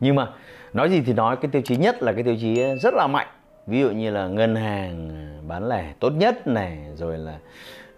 Nhưng 0.00 0.14
mà 0.16 0.28
nói 0.72 0.90
gì 0.90 1.02
thì 1.06 1.12
nói 1.12 1.36
cái 1.36 1.50
tiêu 1.50 1.62
chí 1.64 1.76
nhất 1.76 2.02
là 2.02 2.12
cái 2.12 2.22
tiêu 2.22 2.36
chí 2.40 2.62
rất 2.82 2.94
là 2.94 3.06
mạnh. 3.06 3.28
Ví 3.66 3.80
dụ 3.80 3.90
như 3.90 4.10
là 4.10 4.26
ngân 4.26 4.56
hàng 4.56 5.08
à, 5.08 5.40
bán 5.46 5.68
lẻ 5.68 5.92
tốt 6.00 6.10
nhất 6.10 6.46
này 6.46 6.78
rồi 6.94 7.18
là 7.18 7.38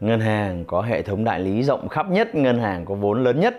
ngân 0.01 0.21
hàng 0.21 0.65
có 0.65 0.83
hệ 0.83 1.03
thống 1.03 1.25
đại 1.25 1.41
lý 1.41 1.63
rộng 1.63 1.89
khắp 1.89 2.11
nhất, 2.11 2.35
ngân 2.35 2.59
hàng 2.59 2.85
có 2.85 2.95
vốn 2.95 3.25
lớn 3.25 3.41
nhất. 3.41 3.57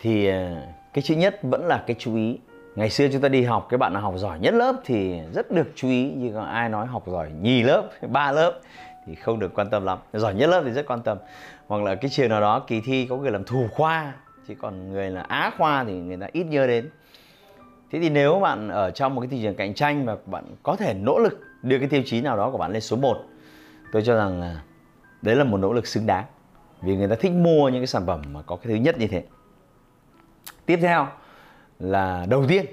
Thì 0.00 0.26
à, 0.26 0.62
cái 0.92 1.02
chữ 1.02 1.14
nhất 1.14 1.38
vẫn 1.42 1.66
là 1.66 1.84
cái 1.86 1.96
chú 1.98 2.16
ý. 2.16 2.38
Ngày 2.74 2.90
xưa 2.90 3.08
chúng 3.12 3.20
ta 3.20 3.28
đi 3.28 3.42
học, 3.42 3.66
cái 3.70 3.78
bạn 3.78 3.92
nào 3.92 4.02
học 4.02 4.14
giỏi 4.16 4.38
nhất 4.38 4.54
lớp 4.54 4.76
thì 4.84 5.20
rất 5.34 5.50
được 5.50 5.72
chú 5.74 5.88
ý. 5.88 6.12
Nhưng 6.16 6.34
còn 6.34 6.46
ai 6.46 6.68
nói 6.68 6.86
học 6.86 7.02
giỏi 7.06 7.30
nhì 7.40 7.62
lớp, 7.62 7.88
ba 8.08 8.32
lớp 8.32 8.60
thì 9.06 9.14
không 9.14 9.38
được 9.38 9.54
quan 9.54 9.70
tâm 9.70 9.84
lắm. 9.84 9.98
Giỏi 10.12 10.34
nhất 10.34 10.50
lớp 10.50 10.62
thì 10.64 10.70
rất 10.70 10.86
quan 10.86 11.02
tâm. 11.02 11.18
Hoặc 11.66 11.82
là 11.82 11.94
cái 11.94 12.10
trường 12.10 12.28
nào 12.28 12.40
đó, 12.40 12.60
kỳ 12.66 12.80
thi 12.80 13.06
có 13.10 13.16
người 13.16 13.30
làm 13.30 13.44
thủ 13.44 13.68
khoa, 13.70 14.12
chứ 14.48 14.54
còn 14.60 14.92
người 14.92 15.10
là 15.10 15.20
á 15.20 15.50
khoa 15.58 15.84
thì 15.84 15.92
người 15.92 16.16
ta 16.16 16.26
ít 16.32 16.44
nhớ 16.44 16.66
đến. 16.66 16.90
Thế 17.92 17.98
thì 18.00 18.10
nếu 18.10 18.40
bạn 18.40 18.68
ở 18.68 18.90
trong 18.90 19.14
một 19.14 19.20
cái 19.20 19.28
thị 19.28 19.42
trường 19.42 19.54
cạnh 19.54 19.74
tranh 19.74 20.06
và 20.06 20.16
bạn 20.26 20.44
có 20.62 20.76
thể 20.76 20.94
nỗ 20.94 21.18
lực 21.18 21.40
đưa 21.62 21.78
cái 21.78 21.88
tiêu 21.88 22.02
chí 22.06 22.20
nào 22.20 22.36
đó 22.36 22.50
của 22.50 22.58
bạn 22.58 22.72
lên 22.72 22.80
số 22.80 22.96
1 22.96 23.16
tôi 23.92 24.02
cho 24.02 24.16
rằng 24.16 24.40
là 24.40 24.60
đấy 25.22 25.36
là 25.36 25.44
một 25.44 25.56
nỗ 25.56 25.72
lực 25.72 25.86
xứng 25.86 26.06
đáng. 26.06 26.24
Vì 26.82 26.96
người 26.96 27.08
ta 27.08 27.16
thích 27.20 27.32
mua 27.32 27.68
những 27.68 27.80
cái 27.80 27.86
sản 27.86 28.06
phẩm 28.06 28.22
mà 28.32 28.42
có 28.42 28.56
cái 28.56 28.66
thứ 28.66 28.74
nhất 28.74 28.98
như 28.98 29.06
thế. 29.06 29.22
Tiếp 30.66 30.78
theo 30.82 31.06
là 31.78 32.26
đầu 32.28 32.44
tiên. 32.48 32.66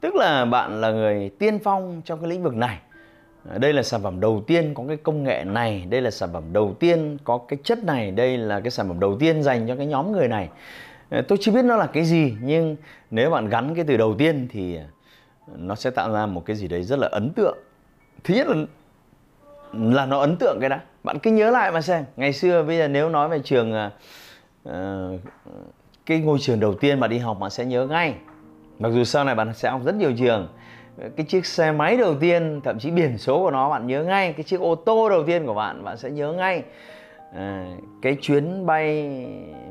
Tức 0.00 0.14
là 0.14 0.44
bạn 0.44 0.80
là 0.80 0.90
người 0.90 1.30
tiên 1.38 1.58
phong 1.64 2.02
trong 2.04 2.20
cái 2.20 2.30
lĩnh 2.30 2.42
vực 2.42 2.54
này. 2.54 2.78
Đây 3.56 3.72
là 3.72 3.82
sản 3.82 4.02
phẩm 4.02 4.20
đầu 4.20 4.44
tiên 4.46 4.74
có 4.74 4.84
cái 4.88 4.96
công 4.96 5.22
nghệ 5.22 5.44
này, 5.44 5.86
đây 5.90 6.00
là 6.00 6.10
sản 6.10 6.28
phẩm 6.32 6.44
đầu 6.52 6.76
tiên 6.80 7.18
có 7.24 7.38
cái 7.48 7.58
chất 7.64 7.84
này, 7.84 8.10
đây 8.10 8.38
là 8.38 8.60
cái 8.60 8.70
sản 8.70 8.88
phẩm 8.88 9.00
đầu 9.00 9.16
tiên 9.20 9.42
dành 9.42 9.68
cho 9.68 9.76
cái 9.76 9.86
nhóm 9.86 10.12
người 10.12 10.28
này. 10.28 10.48
Ờ, 11.10 11.22
tôi 11.22 11.38
chưa 11.40 11.52
biết 11.52 11.64
nó 11.64 11.76
là 11.76 11.86
cái 11.86 12.04
gì, 12.04 12.36
nhưng 12.42 12.76
nếu 13.10 13.30
bạn 13.30 13.48
gắn 13.48 13.74
cái 13.74 13.84
từ 13.88 13.96
đầu 13.96 14.14
tiên 14.18 14.48
thì 14.50 14.76
ờ, 14.76 14.82
nó 15.56 15.74
sẽ 15.74 15.90
tạo 15.90 16.12
ra 16.12 16.26
một 16.26 16.42
cái 16.46 16.56
gì 16.56 16.68
đấy 16.68 16.82
rất 16.82 16.98
là 16.98 17.08
ấn 17.12 17.30
tượng. 17.30 17.58
Thứ 18.24 18.34
nhất 18.34 18.46
là 18.46 18.56
là 19.72 20.06
nó 20.06 20.18
ấn 20.18 20.36
tượng 20.36 20.58
cái 20.60 20.68
đã 20.68 20.80
bạn 21.08 21.18
cứ 21.18 21.30
nhớ 21.30 21.50
lại 21.50 21.72
mà 21.72 21.80
xem. 21.80 22.04
Ngày 22.16 22.32
xưa 22.32 22.62
bây 22.62 22.78
giờ 22.78 22.88
nếu 22.88 23.08
nói 23.08 23.28
về 23.28 23.38
trường 23.44 23.72
uh, 24.68 24.72
cái 26.06 26.18
ngôi 26.18 26.38
trường 26.38 26.60
đầu 26.60 26.74
tiên 26.74 27.00
mà 27.00 27.06
đi 27.06 27.18
học 27.18 27.40
bạn 27.40 27.50
sẽ 27.50 27.64
nhớ 27.64 27.86
ngay. 27.86 28.14
Mặc 28.78 28.88
dù 28.88 29.04
sau 29.04 29.24
này 29.24 29.34
bạn 29.34 29.54
sẽ 29.54 29.70
học 29.70 29.80
rất 29.84 29.94
nhiều 29.94 30.12
trường 30.18 30.48
cái 31.16 31.26
chiếc 31.26 31.46
xe 31.46 31.72
máy 31.72 31.96
đầu 31.96 32.14
tiên 32.20 32.60
thậm 32.64 32.78
chí 32.78 32.90
biển 32.90 33.18
số 33.18 33.38
của 33.38 33.50
nó 33.50 33.70
bạn 33.70 33.86
nhớ 33.86 34.04
ngay 34.04 34.32
cái 34.32 34.44
chiếc 34.44 34.60
ô 34.60 34.74
tô 34.74 35.08
đầu 35.08 35.24
tiên 35.24 35.46
của 35.46 35.54
bạn 35.54 35.84
bạn 35.84 35.96
sẽ 35.96 36.10
nhớ 36.10 36.32
ngay. 36.32 36.62
À, 37.34 37.66
cái 38.02 38.16
chuyến 38.20 38.66
bay 38.66 39.16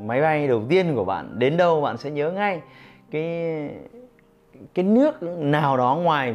máy 0.05 0.21
bay 0.21 0.47
đầu 0.47 0.63
tiên 0.69 0.95
của 0.95 1.05
bạn 1.05 1.39
đến 1.39 1.57
đâu 1.57 1.81
bạn 1.81 1.97
sẽ 1.97 2.09
nhớ 2.09 2.31
ngay. 2.31 2.61
Cái 3.11 3.69
cái 4.73 4.85
nước 4.85 5.23
nào 5.23 5.77
đó 5.77 5.95
ngoài 5.95 6.33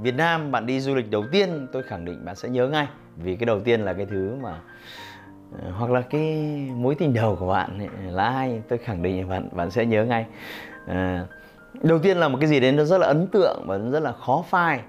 Việt 0.00 0.14
Nam 0.14 0.50
bạn 0.50 0.66
đi 0.66 0.80
du 0.80 0.94
lịch 0.94 1.10
đầu 1.10 1.24
tiên 1.32 1.66
tôi 1.72 1.82
khẳng 1.82 2.04
định 2.04 2.24
bạn 2.24 2.36
sẽ 2.36 2.48
nhớ 2.48 2.68
ngay. 2.68 2.86
Vì 3.16 3.36
cái 3.36 3.46
đầu 3.46 3.60
tiên 3.60 3.80
là 3.80 3.92
cái 3.92 4.06
thứ 4.06 4.36
mà 4.42 4.60
ờ, 5.62 5.70
hoặc 5.70 5.90
là 5.90 6.00
cái 6.00 6.22
mối 6.76 6.94
tình 6.94 7.14
đầu 7.14 7.36
của 7.40 7.48
bạn 7.48 7.78
ấy, 7.78 8.12
là 8.12 8.24
ai 8.24 8.62
tôi 8.68 8.78
khẳng 8.78 9.02
định 9.02 9.28
bạn 9.28 9.48
bạn 9.52 9.70
sẽ 9.70 9.86
nhớ 9.86 10.04
ngay. 10.04 10.26
À, 10.86 11.26
đầu 11.82 11.98
tiên 11.98 12.16
là 12.16 12.28
một 12.28 12.38
cái 12.40 12.48
gì 12.48 12.60
đấy 12.60 12.72
nó 12.72 12.84
rất 12.84 12.98
là 12.98 13.06
ấn 13.06 13.26
tượng 13.26 13.64
và 13.66 13.78
rất 13.78 14.00
là 14.00 14.12
khó 14.12 14.44
phai. 14.48 14.80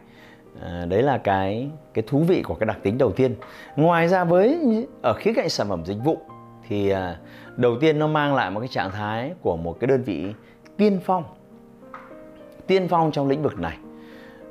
À, 0.62 0.86
đấy 0.90 1.02
là 1.02 1.18
cái 1.18 1.70
cái 1.94 2.04
thú 2.08 2.20
vị 2.20 2.42
của 2.42 2.56
cái 2.56 2.68
đặc 2.68 2.78
tính 2.84 2.98
đầu 2.98 3.12
tiên. 3.12 3.36
Ngoài 3.76 4.08
ra 4.08 4.24
với 4.24 4.60
ở 5.02 5.14
khía 5.14 5.34
cạnh 5.36 5.50
sản 5.50 5.70
phẩm 5.70 5.86
dịch 5.86 5.98
vụ 6.04 6.18
thì 6.68 6.90
à, 6.90 7.18
đầu 7.56 7.76
tiên 7.80 8.00
nó 8.00 8.08
mang 8.08 8.36
lại 8.36 8.52
một 8.52 8.60
cái 8.60 8.70
trạng 8.70 8.92
thái 8.92 9.34
của 9.42 9.58
một 9.58 9.78
cái 9.80 9.88
đơn 9.88 10.04
vị 10.04 10.34
tiên 10.78 11.00
phong 11.06 11.24
tiên 12.70 12.88
phong 12.88 13.12
trong 13.12 13.28
lĩnh 13.28 13.44
vực 13.44 13.60
này 13.60 13.78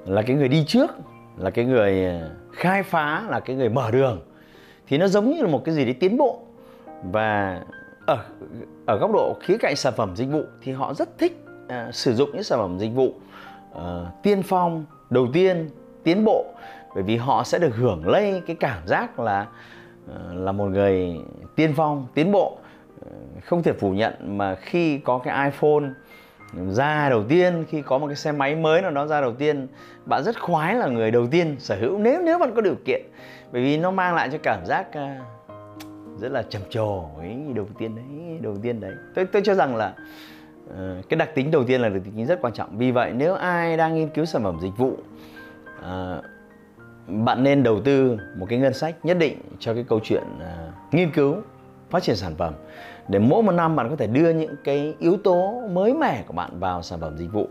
là 0.06 0.22
cái 0.22 0.36
người 0.36 0.48
đi 0.48 0.64
trước 0.66 0.90
là 1.36 1.50
cái 1.50 1.64
người 1.64 2.04
ờ, 2.04 2.30
khai 2.52 2.82
phá 2.82 3.24
là 3.28 3.40
cái 3.40 3.56
người 3.56 3.68
mở 3.68 3.90
đường 3.90 4.20
thì 4.86 4.98
nó 4.98 5.08
giống 5.08 5.30
như 5.30 5.42
là 5.42 5.48
một 5.48 5.64
cái 5.64 5.74
gì 5.74 5.84
đấy 5.84 5.94
tiến 6.00 6.16
bộ. 6.16 6.40
Và 7.12 7.60
ở 8.06 8.24
ở 8.86 8.98
góc 8.98 9.10
độ 9.12 9.36
khía 9.40 9.58
cạnh 9.58 9.76
sản 9.76 9.92
phẩm 9.96 10.16
dịch 10.16 10.26
vụ 10.30 10.42
thì 10.62 10.72
họ 10.72 10.94
rất 10.94 11.18
thích 11.18 11.44
uh, 11.64 11.94
sử 11.94 12.14
dụng 12.14 12.30
những 12.32 12.42
sản 12.42 12.58
phẩm 12.58 12.78
dịch 12.78 12.94
vụ 12.94 13.14
uh, 13.72 13.78
tiên 14.22 14.42
phong 14.42 14.84
đầu 15.10 15.28
tiên 15.32 15.70
tiến 16.04 16.24
bộ. 16.24 16.46
Bởi 16.94 17.02
vì 17.02 17.16
họ 17.16 17.44
sẽ 17.44 17.58
được 17.58 17.76
hưởng 17.76 18.08
lây 18.08 18.42
cái 18.46 18.56
cảm 18.60 18.86
giác 18.86 19.20
là 19.20 19.46
uh, 20.10 20.36
là 20.36 20.52
một 20.52 20.64
người 20.64 21.16
tiên 21.56 21.72
phong 21.76 22.06
tiến 22.14 22.32
bộ. 22.32 22.58
Uh, 23.00 23.44
không 23.44 23.62
thể 23.62 23.72
phủ 23.72 23.90
nhận 23.90 24.38
mà 24.38 24.54
khi 24.54 24.98
có 24.98 25.18
cái 25.18 25.50
iPhone 25.50 25.84
ra 26.52 27.08
đầu 27.08 27.24
tiên 27.28 27.64
khi 27.68 27.82
có 27.82 27.98
một 27.98 28.06
cái 28.06 28.16
xe 28.16 28.32
máy 28.32 28.56
mới 28.56 28.82
nào 28.82 28.90
đó 28.90 29.06
ra 29.06 29.20
đầu 29.20 29.34
tiên 29.34 29.66
bạn 30.06 30.22
rất 30.24 30.40
khoái 30.40 30.74
là 30.74 30.86
người 30.86 31.10
đầu 31.10 31.26
tiên 31.26 31.56
sở 31.58 31.76
hữu 31.76 31.98
nếu 31.98 32.22
nếu 32.24 32.38
bạn 32.38 32.54
có 32.54 32.60
điều 32.60 32.74
kiện. 32.84 33.02
Bởi 33.52 33.62
vì 33.62 33.78
nó 33.78 33.90
mang 33.90 34.14
lại 34.14 34.28
cho 34.32 34.38
cảm 34.42 34.66
giác 34.66 34.92
à, 34.92 35.20
rất 36.20 36.32
là 36.32 36.42
trầm 36.42 36.62
trồ 36.70 37.04
ấy 37.18 37.36
đầu 37.54 37.66
tiên 37.78 37.96
đấy 37.96 38.38
đầu 38.40 38.56
tiên 38.62 38.80
đấy. 38.80 38.92
Tôi 39.14 39.26
tôi 39.26 39.42
cho 39.44 39.54
rằng 39.54 39.76
là 39.76 39.94
uh, 40.66 41.08
cái 41.08 41.16
đặc 41.16 41.30
tính 41.34 41.50
đầu 41.50 41.64
tiên 41.64 41.80
là 41.80 41.88
đặc 41.88 42.02
tính 42.04 42.26
rất 42.26 42.40
quan 42.42 42.52
trọng. 42.52 42.78
Vì 42.78 42.90
vậy 42.90 43.12
nếu 43.14 43.34
ai 43.34 43.76
đang 43.76 43.94
nghiên 43.94 44.08
cứu 44.08 44.24
sản 44.24 44.42
phẩm 44.42 44.58
dịch 44.62 44.76
vụ 44.76 44.96
uh, 45.78 46.24
bạn 47.06 47.42
nên 47.42 47.62
đầu 47.62 47.80
tư 47.80 48.18
một 48.36 48.46
cái 48.48 48.58
ngân 48.58 48.74
sách 48.74 48.94
nhất 49.02 49.18
định 49.18 49.38
cho 49.58 49.74
cái 49.74 49.84
câu 49.88 50.00
chuyện 50.02 50.22
uh, 50.36 50.94
nghiên 50.94 51.10
cứu 51.10 51.36
phát 51.90 52.02
triển 52.02 52.16
sản 52.16 52.34
phẩm 52.38 52.54
để 53.08 53.18
mỗi 53.18 53.42
một 53.42 53.52
năm 53.52 53.76
bạn 53.76 53.90
có 53.90 53.96
thể 53.96 54.06
đưa 54.06 54.30
những 54.30 54.54
cái 54.64 54.94
yếu 54.98 55.16
tố 55.16 55.62
mới 55.70 55.94
mẻ 55.94 56.24
của 56.26 56.32
bạn 56.32 56.60
vào 56.60 56.82
sản 56.82 57.00
phẩm 57.00 57.16
dịch 57.16 57.32
vụ 57.32 57.48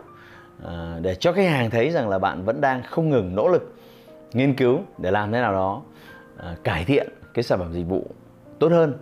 à, 0.65 0.97
để 1.01 1.15
cho 1.15 1.33
khách 1.33 1.49
hàng 1.49 1.69
thấy 1.69 1.89
rằng 1.89 2.09
là 2.09 2.19
bạn 2.19 2.43
vẫn 2.45 2.61
đang 2.61 2.83
không 2.83 3.09
ngừng 3.09 3.35
nỗ 3.35 3.47
lực 3.47 3.75
nghiên 4.33 4.55
cứu 4.55 4.79
để 4.97 5.11
làm 5.11 5.31
thế 5.31 5.41
nào 5.41 5.53
đó 5.53 5.81
à, 6.37 6.55
cải 6.63 6.85
thiện 6.85 7.07
cái 7.33 7.43
sản 7.43 7.59
phẩm 7.59 7.73
dịch 7.73 7.83
vụ 7.83 8.05
tốt 8.59 8.71
hơn. 8.71 8.93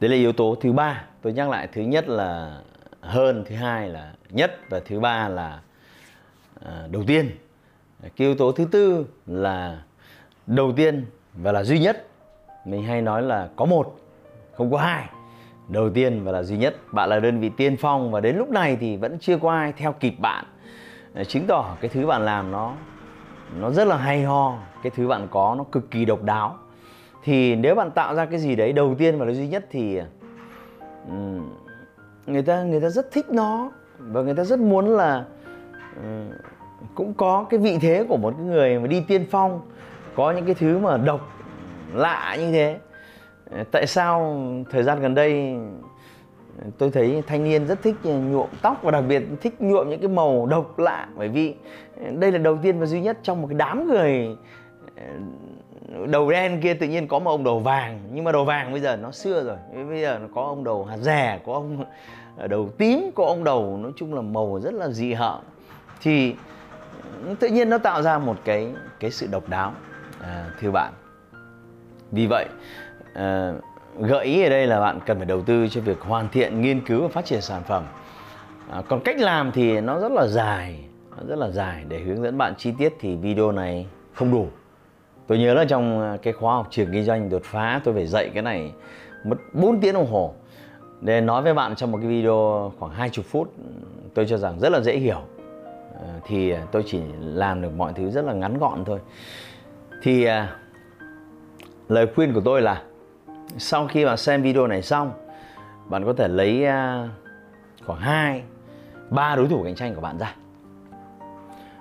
Đấy 0.00 0.10
là 0.10 0.16
yếu 0.16 0.32
tố 0.32 0.56
thứ 0.60 0.72
ba. 0.72 1.04
Tôi 1.22 1.32
nhắc 1.32 1.48
lại 1.48 1.68
thứ 1.72 1.82
nhất 1.82 2.08
là 2.08 2.60
hơn 3.00 3.44
thứ 3.48 3.54
hai 3.54 3.88
là 3.88 4.12
nhất 4.30 4.58
và 4.70 4.80
thứ 4.86 5.00
ba 5.00 5.28
là 5.28 5.60
à, 6.64 6.86
đầu 6.90 7.04
tiên. 7.06 7.30
Cái 8.02 8.10
yếu 8.16 8.34
tố 8.34 8.52
thứ 8.52 8.64
tư 8.70 9.06
là 9.26 9.82
đầu 10.46 10.72
tiên 10.76 11.06
và 11.34 11.52
là 11.52 11.64
duy 11.64 11.78
nhất. 11.78 12.06
Mình 12.64 12.82
hay 12.82 13.02
nói 13.02 13.22
là 13.22 13.48
có 13.56 13.64
một 13.64 13.98
không 14.58 14.70
có 14.70 14.78
hai 14.78 15.08
đầu 15.68 15.90
tiên 15.90 16.24
và 16.24 16.32
là 16.32 16.42
duy 16.42 16.56
nhất, 16.56 16.76
bạn 16.92 17.08
là 17.08 17.20
đơn 17.20 17.40
vị 17.40 17.48
tiên 17.48 17.76
phong 17.80 18.10
và 18.10 18.20
đến 18.20 18.36
lúc 18.36 18.50
này 18.50 18.76
thì 18.80 18.96
vẫn 18.96 19.18
chưa 19.20 19.38
có 19.38 19.52
ai 19.52 19.72
theo 19.72 19.92
kịp 19.92 20.14
bạn. 20.18 20.44
Chứng 21.28 21.46
tỏ 21.46 21.76
cái 21.80 21.90
thứ 21.94 22.06
bạn 22.06 22.24
làm 22.24 22.50
nó 22.50 22.72
nó 23.56 23.70
rất 23.70 23.86
là 23.86 23.96
hay 23.96 24.22
ho, 24.22 24.58
cái 24.82 24.90
thứ 24.96 25.08
bạn 25.08 25.28
có 25.30 25.54
nó 25.58 25.64
cực 25.64 25.90
kỳ 25.90 26.04
độc 26.04 26.22
đáo. 26.22 26.56
Thì 27.24 27.56
nếu 27.56 27.74
bạn 27.74 27.90
tạo 27.90 28.14
ra 28.14 28.26
cái 28.26 28.38
gì 28.38 28.56
đấy 28.56 28.72
đầu 28.72 28.94
tiên 28.98 29.18
và 29.18 29.26
là 29.26 29.32
duy 29.32 29.48
nhất 29.48 29.66
thì 29.70 30.00
người 32.26 32.42
ta 32.42 32.62
người 32.62 32.80
ta 32.80 32.88
rất 32.88 33.10
thích 33.12 33.26
nó 33.30 33.70
và 33.98 34.22
người 34.22 34.34
ta 34.34 34.44
rất 34.44 34.58
muốn 34.58 34.88
là 34.88 35.24
cũng 36.94 37.14
có 37.14 37.46
cái 37.50 37.60
vị 37.60 37.78
thế 37.80 38.04
của 38.08 38.16
một 38.16 38.40
người 38.40 38.78
mà 38.78 38.86
đi 38.86 39.04
tiên 39.08 39.26
phong, 39.30 39.60
có 40.14 40.30
những 40.30 40.44
cái 40.44 40.54
thứ 40.54 40.78
mà 40.78 40.96
độc 40.96 41.20
lạ 41.94 42.36
như 42.38 42.52
thế. 42.52 42.78
Ờ, 43.50 43.64
tại 43.70 43.86
sao 43.86 44.40
thời 44.70 44.82
gian 44.82 45.00
gần 45.00 45.14
đây 45.14 45.56
tôi 46.78 46.90
thấy 46.90 47.22
thanh 47.26 47.44
niên 47.44 47.66
rất 47.66 47.82
thích 47.82 47.96
nhuộm 48.04 48.48
tóc 48.62 48.82
và 48.82 48.90
đặc 48.90 49.04
biệt 49.08 49.22
thích 49.40 49.54
nhuộm 49.58 49.90
những 49.90 50.00
cái 50.00 50.08
màu 50.08 50.46
độc 50.46 50.78
lạ? 50.78 51.08
Bởi 51.16 51.28
vì 51.28 51.54
ờ, 52.04 52.10
đây 52.18 52.32
là 52.32 52.38
đầu 52.38 52.58
tiên 52.62 52.80
và 52.80 52.86
duy 52.86 53.00
nhất 53.00 53.18
trong 53.22 53.42
một 53.42 53.48
cái 53.50 53.58
đám 53.58 53.88
người 53.88 54.36
ờ, 54.96 56.06
đầu 56.06 56.30
đen 56.30 56.60
kia 56.60 56.74
tự 56.74 56.86
nhiên 56.86 57.08
có 57.08 57.18
một 57.18 57.30
ông 57.30 57.44
đầu 57.44 57.58
vàng. 57.58 58.00
Nhưng 58.12 58.24
mà 58.24 58.32
đầu 58.32 58.44
vàng 58.44 58.72
bây 58.72 58.80
giờ 58.80 58.96
nó 58.96 59.10
xưa 59.10 59.44
rồi. 59.44 59.86
Bây 59.88 60.00
giờ 60.00 60.18
nó 60.22 60.28
có 60.34 60.42
ông 60.42 60.64
đầu 60.64 60.84
hạt 60.84 60.96
rẻ 60.96 61.40
có 61.46 61.52
ông 61.52 61.84
đầu 62.48 62.68
tím 62.78 63.10
có 63.14 63.24
ông 63.24 63.44
đầu 63.44 63.78
nói 63.82 63.92
chung 63.96 64.14
là 64.14 64.20
màu 64.20 64.60
rất 64.62 64.74
là 64.74 64.88
dị 64.88 65.12
hợm. 65.12 65.40
Thì 66.02 66.34
ừ, 67.24 67.34
tự 67.40 67.48
nhiên 67.48 67.70
nó 67.70 67.78
tạo 67.78 68.02
ra 68.02 68.18
một 68.18 68.36
cái 68.44 68.72
cái 69.00 69.10
sự 69.10 69.26
độc 69.30 69.48
đáo 69.48 69.72
à, 70.22 70.50
thưa 70.60 70.70
bạn. 70.70 70.92
Vì 72.12 72.26
vậy 72.26 72.46
à, 73.18 73.52
gợi 73.98 74.24
ý 74.24 74.42
ở 74.42 74.48
đây 74.48 74.66
là 74.66 74.80
bạn 74.80 75.00
cần 75.06 75.16
phải 75.16 75.26
đầu 75.26 75.42
tư 75.42 75.68
cho 75.68 75.80
việc 75.80 76.00
hoàn 76.00 76.28
thiện 76.28 76.60
nghiên 76.60 76.80
cứu 76.80 77.02
và 77.02 77.08
phát 77.08 77.24
triển 77.24 77.40
sản 77.40 77.62
phẩm. 77.68 77.84
À, 78.70 78.82
còn 78.88 79.00
cách 79.04 79.18
làm 79.18 79.52
thì 79.52 79.80
nó 79.80 80.00
rất 80.00 80.12
là 80.12 80.26
dài 80.26 80.80
nó 81.16 81.26
rất 81.28 81.38
là 81.38 81.50
dài. 81.50 81.84
Để 81.88 81.98
hướng 81.98 82.22
dẫn 82.22 82.38
bạn 82.38 82.54
chi 82.58 82.72
tiết 82.78 82.94
thì 83.00 83.16
video 83.16 83.52
này 83.52 83.86
không 84.12 84.32
đủ. 84.32 84.46
Tôi 85.26 85.38
nhớ 85.38 85.54
là 85.54 85.64
trong 85.64 86.00
à, 86.00 86.16
cái 86.22 86.32
khóa 86.32 86.54
học 86.54 86.66
trường 86.70 86.92
kinh 86.92 87.04
doanh 87.04 87.30
đột 87.30 87.42
phá 87.44 87.80
tôi 87.84 87.94
phải 87.94 88.06
dạy 88.06 88.30
cái 88.34 88.42
này 88.42 88.72
mất 89.24 89.36
4 89.52 89.80
tiếng 89.80 89.94
đồng 89.94 90.10
hồ. 90.12 90.34
Để 91.00 91.20
nói 91.20 91.42
với 91.42 91.54
bạn 91.54 91.76
trong 91.76 91.92
một 91.92 91.98
cái 91.98 92.08
video 92.08 92.72
khoảng 92.78 92.92
20 92.92 93.24
phút 93.30 93.54
tôi 94.14 94.26
cho 94.28 94.36
rằng 94.36 94.60
rất 94.60 94.72
là 94.72 94.80
dễ 94.80 94.96
hiểu. 94.96 95.20
À, 95.94 96.20
thì 96.26 96.54
tôi 96.72 96.82
chỉ 96.86 97.00
làm 97.20 97.62
được 97.62 97.72
mọi 97.76 97.92
thứ 97.92 98.10
rất 98.10 98.24
là 98.24 98.32
ngắn 98.32 98.58
gọn 98.58 98.84
thôi. 98.84 98.98
Thì 100.02 100.24
à, 100.24 100.56
lời 101.88 102.06
khuyên 102.14 102.34
của 102.34 102.42
tôi 102.44 102.62
là 102.62 102.82
sau 103.56 103.86
khi 103.86 104.04
mà 104.04 104.16
xem 104.16 104.42
video 104.42 104.66
này 104.66 104.82
xong 104.82 105.12
bạn 105.88 106.04
có 106.04 106.12
thể 106.12 106.28
lấy 106.28 106.64
à, 106.64 107.08
khoảng 107.86 108.00
2 108.00 108.42
ba 109.10 109.36
đối 109.36 109.48
thủ 109.48 109.62
cạnh 109.64 109.74
tranh 109.74 109.94
của 109.94 110.00
bạn 110.00 110.18
ra. 110.18 110.34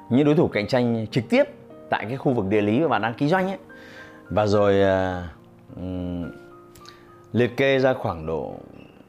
Những 0.09 0.25
đối 0.25 0.35
thủ 0.35 0.47
cạnh 0.47 0.67
tranh 0.67 1.05
trực 1.11 1.23
tiếp 1.29 1.43
tại 1.89 2.05
cái 2.05 2.17
khu 2.17 2.33
vực 2.33 2.45
địa 2.45 2.61
lý 2.61 2.79
mà 2.79 2.87
bạn 2.87 3.01
đang 3.01 3.13
kinh 3.13 3.29
doanh 3.29 3.47
ấy. 3.47 3.57
Và 4.29 4.45
rồi 4.45 4.75
uh, 5.75 5.85
liệt 7.33 7.57
kê 7.57 7.79
ra 7.79 7.93
khoảng 7.93 8.25
độ 8.25 8.55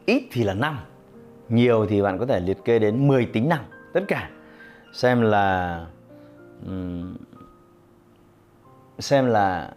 ít 0.07 0.23
thì 0.33 0.45
là 0.45 0.55
5 0.55 0.79
nhiều 1.49 1.87
thì 1.87 2.03
bạn 2.03 2.19
có 2.19 2.27
thể 2.27 2.41
liệt 2.41 2.65
kê 2.65 2.79
đến 2.79 3.09
10 3.09 3.27
tính 3.27 3.49
năng 3.49 3.65
tất 3.93 4.01
cả. 4.09 4.31
Xem 4.93 5.23
là 5.23 5.87
um, 6.67 7.17
xem 8.99 9.27
là 9.27 9.71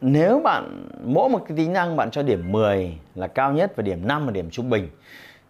nếu 0.00 0.40
bạn, 0.40 0.88
mỗi 1.04 1.28
một 1.28 1.44
cái 1.48 1.56
tính 1.56 1.72
năng 1.72 1.96
bạn 1.96 2.10
cho 2.10 2.22
điểm 2.22 2.52
10 2.52 2.98
là 3.14 3.26
cao 3.26 3.52
nhất 3.52 3.72
và 3.76 3.82
điểm 3.82 4.08
5 4.08 4.26
là 4.26 4.32
điểm 4.32 4.50
trung 4.50 4.70
bình, 4.70 4.88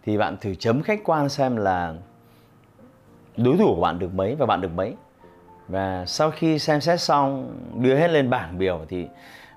thì 0.05 0.17
bạn 0.17 0.37
thử 0.37 0.55
chấm 0.55 0.81
khách 0.81 0.99
quan 1.03 1.29
xem 1.29 1.55
là 1.55 1.93
đối 3.37 3.57
thủ 3.57 3.75
của 3.75 3.81
bạn 3.81 3.99
được 3.99 4.13
mấy 4.13 4.35
và 4.35 4.45
bạn 4.45 4.61
được 4.61 4.71
mấy. 4.75 4.93
Và 5.67 6.05
sau 6.05 6.31
khi 6.31 6.59
xem 6.59 6.81
xét 6.81 7.01
xong, 7.01 7.55
đưa 7.75 7.95
hết 7.95 8.07
lên 8.07 8.29
bảng 8.29 8.57
biểu 8.57 8.79
thì 8.89 9.07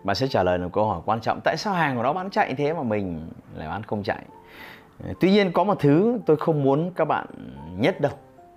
bạn 0.04 0.16
sẽ 0.16 0.26
trả 0.28 0.42
lời 0.42 0.58
một 0.58 0.70
câu 0.72 0.86
hỏi 0.86 1.00
quan 1.04 1.20
trọng, 1.20 1.40
tại 1.44 1.56
sao 1.56 1.74
hàng 1.74 1.96
của 1.96 2.02
nó 2.02 2.12
bán 2.12 2.30
chạy 2.30 2.54
thế 2.54 2.72
mà 2.72 2.82
mình 2.82 3.28
lại 3.56 3.68
bán 3.68 3.82
không 3.82 4.02
chạy? 4.02 4.24
Tuy 5.20 5.30
nhiên 5.30 5.52
có 5.52 5.64
một 5.64 5.80
thứ 5.80 6.18
tôi 6.26 6.36
không 6.36 6.62
muốn 6.62 6.90
các 6.96 7.04
bạn 7.04 7.26
nhất 7.78 8.00
đâu, 8.00 8.12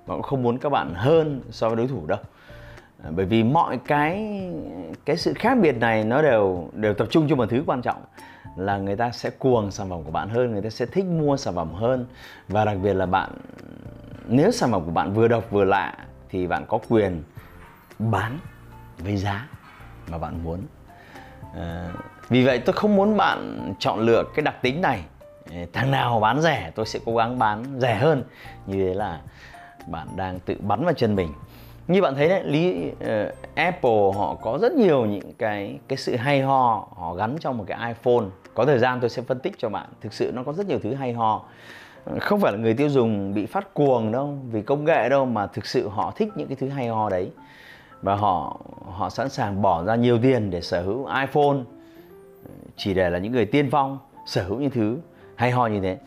và 0.05 0.15
cũng 0.15 0.21
không 0.21 0.43
muốn 0.43 0.57
các 0.57 0.69
bạn 0.69 0.93
hơn 0.93 1.41
so 1.51 1.67
với 1.67 1.75
đối 1.75 1.87
thủ 1.87 2.05
đâu. 2.05 2.19
À, 3.03 3.10
bởi 3.15 3.25
vì 3.25 3.43
mọi 3.43 3.79
cái 3.88 4.41
cái 5.05 5.17
sự 5.17 5.33
khác 5.33 5.57
biệt 5.62 5.77
này 5.77 6.03
nó 6.03 6.22
đều 6.22 6.69
đều 6.74 6.93
tập 6.93 7.07
trung 7.12 7.27
cho 7.29 7.36
một 7.36 7.50
thứ 7.50 7.63
quan 7.65 7.81
trọng 7.81 8.01
là 8.57 8.77
người 8.77 8.95
ta 8.95 9.12
sẽ 9.12 9.29
cuồng 9.29 9.72
sản 9.72 9.89
phẩm 9.89 10.03
của 10.03 10.12
bạn 10.12 10.29
hơn 10.29 10.51
người 10.51 10.62
ta 10.62 10.69
sẽ 10.69 10.86
thích 10.86 11.05
mua 11.05 11.38
sản 11.38 11.55
phẩm 11.55 11.74
hơn. 11.74 12.05
Và 12.48 12.65
đặc 12.65 12.77
biệt 12.83 12.93
là 12.93 13.05
bạn 13.05 13.31
nếu 14.27 14.51
sản 14.51 14.72
phẩm 14.72 14.86
của 14.86 14.91
bạn 14.91 15.13
vừa 15.13 15.27
độc 15.27 15.51
vừa 15.51 15.63
lạ 15.63 15.98
thì 16.29 16.48
bạn 16.48 16.65
có 16.67 16.79
quyền 16.89 17.24
bán 18.00 18.39
với 18.98 19.17
giá 19.17 19.48
mà 20.12 20.17
bạn 20.17 20.43
muốn. 20.43 20.60
À, 21.55 21.89
vì 22.29 22.45
vậy 22.45 22.60
tôi 22.60 22.74
không 22.74 22.95
muốn 22.95 23.17
bạn 23.17 23.74
chọn 23.79 24.00
lựa 24.00 24.24
cái 24.36 24.43
đặc 24.43 24.55
tính 24.62 24.81
này. 24.81 25.03
Thằng 25.74 25.91
nào 25.91 26.19
bán 26.19 26.41
rẻ 26.41 26.72
tôi 26.75 26.86
sẽ 26.86 27.00
cố 27.05 27.15
gắng 27.15 27.39
bán 27.39 27.63
rẻ 27.79 27.95
hơn. 27.95 28.24
Như 28.67 28.88
thế 28.88 28.93
là 28.93 29.19
bạn 29.88 30.07
đang 30.15 30.39
tự 30.39 30.55
bắn 30.62 30.86
vào 30.86 30.93
chân 30.93 31.15
mình 31.15 31.33
như 31.87 32.01
bạn 32.01 32.15
thấy 32.15 32.29
đấy 32.29 32.43
lý 32.43 32.91
uh, 32.91 33.55
Apple 33.55 34.11
họ 34.15 34.35
có 34.41 34.57
rất 34.61 34.71
nhiều 34.73 35.05
những 35.05 35.33
cái 35.37 35.79
cái 35.87 35.97
sự 35.97 36.15
hay 36.15 36.41
ho 36.41 36.87
họ 36.95 37.13
gắn 37.13 37.35
trong 37.39 37.57
một 37.57 37.63
cái 37.67 37.87
iPhone. 37.87 38.25
Có 38.53 38.65
thời 38.65 38.79
gian 38.79 38.99
tôi 38.99 39.09
sẽ 39.09 39.21
phân 39.21 39.39
tích 39.39 39.53
cho 39.57 39.69
bạn 39.69 39.87
thực 40.01 40.13
sự 40.13 40.31
nó 40.35 40.43
có 40.43 40.53
rất 40.53 40.67
nhiều 40.67 40.79
thứ 40.83 40.93
hay 40.93 41.13
ho. 41.13 41.41
Không 42.19 42.39
phải 42.39 42.51
là 42.51 42.57
người 42.57 42.73
tiêu 42.73 42.89
dùng 42.89 43.33
bị 43.33 43.45
phát 43.45 43.73
cuồng 43.73 44.11
đâu 44.11 44.37
vì 44.51 44.61
công 44.61 44.85
nghệ 44.85 45.09
đâu 45.09 45.25
mà 45.25 45.47
thực 45.47 45.65
sự 45.65 45.89
họ 45.89 46.13
thích 46.15 46.29
những 46.35 46.47
cái 46.47 46.57
thứ 46.59 46.69
hay 46.69 46.87
ho 46.87 47.09
đấy. 47.09 47.31
Và 48.01 48.15
họ 48.15 48.59
họ 48.91 49.09
sẵn 49.09 49.29
sàng 49.29 49.61
bỏ 49.61 49.83
ra 49.83 49.95
nhiều 49.95 50.19
tiền 50.21 50.49
để 50.49 50.61
sở 50.61 50.81
hữu 50.81 51.05
iPhone. 51.05 51.57
Chỉ 52.77 52.93
để 52.93 53.09
là 53.09 53.19
những 53.19 53.31
người 53.31 53.45
tiên 53.45 53.69
phong 53.71 53.97
sở 54.25 54.43
hữu 54.43 54.59
những 54.59 54.71
thứ 54.71 54.97
hay 55.35 55.51
ho 55.51 55.67
như 55.67 55.79
thế. 55.81 55.97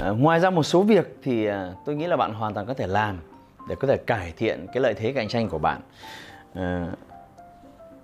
À, 0.00 0.10
ngoài 0.10 0.40
ra 0.40 0.50
một 0.50 0.62
số 0.62 0.82
việc 0.82 1.18
thì 1.22 1.46
à, 1.46 1.72
tôi 1.84 1.96
nghĩ 1.96 2.06
là 2.06 2.16
bạn 2.16 2.34
hoàn 2.34 2.54
toàn 2.54 2.66
có 2.66 2.74
thể 2.74 2.86
làm 2.86 3.18
để 3.68 3.74
có 3.80 3.88
thể 3.88 3.96
cải 3.96 4.32
thiện 4.36 4.66
cái 4.72 4.82
lợi 4.82 4.94
thế 4.94 5.12
cạnh 5.12 5.28
tranh 5.28 5.48
của 5.48 5.58
bạn. 5.58 5.80
À, 6.54 6.86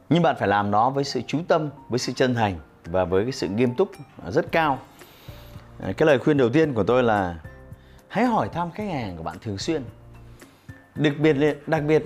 nhưng 0.08 0.22
bạn 0.22 0.36
phải 0.38 0.48
làm 0.48 0.70
nó 0.70 0.90
với 0.90 1.04
sự 1.04 1.20
chú 1.26 1.38
tâm 1.48 1.70
với 1.88 1.98
sự 1.98 2.12
chân 2.12 2.34
thành 2.34 2.58
và 2.84 3.04
với 3.04 3.22
cái 3.22 3.32
sự 3.32 3.48
nghiêm 3.48 3.74
túc 3.74 3.90
rất 4.30 4.52
cao. 4.52 4.78
À, 5.82 5.92
cái 5.96 6.06
lời 6.06 6.18
khuyên 6.18 6.36
đầu 6.36 6.48
tiên 6.48 6.74
của 6.74 6.84
tôi 6.84 7.02
là 7.02 7.36
hãy 8.08 8.24
hỏi 8.24 8.48
thăm 8.52 8.70
khách 8.70 8.90
hàng 8.92 9.16
của 9.16 9.22
bạn 9.22 9.36
thường 9.42 9.58
xuyên. 9.58 9.82
Đặc 10.94 11.12
biệt 11.18 11.36
đặc 11.66 11.82
biệt 11.82 12.04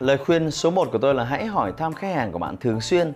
lời 0.00 0.18
khuyên 0.18 0.50
số 0.50 0.70
1 0.70 0.88
của 0.92 0.98
tôi 0.98 1.14
là 1.14 1.24
hãy 1.24 1.46
hỏi 1.46 1.72
thăm 1.76 1.94
khách 1.94 2.14
hàng 2.14 2.32
của 2.32 2.38
bạn 2.38 2.56
thường 2.56 2.80
xuyên 2.80 3.12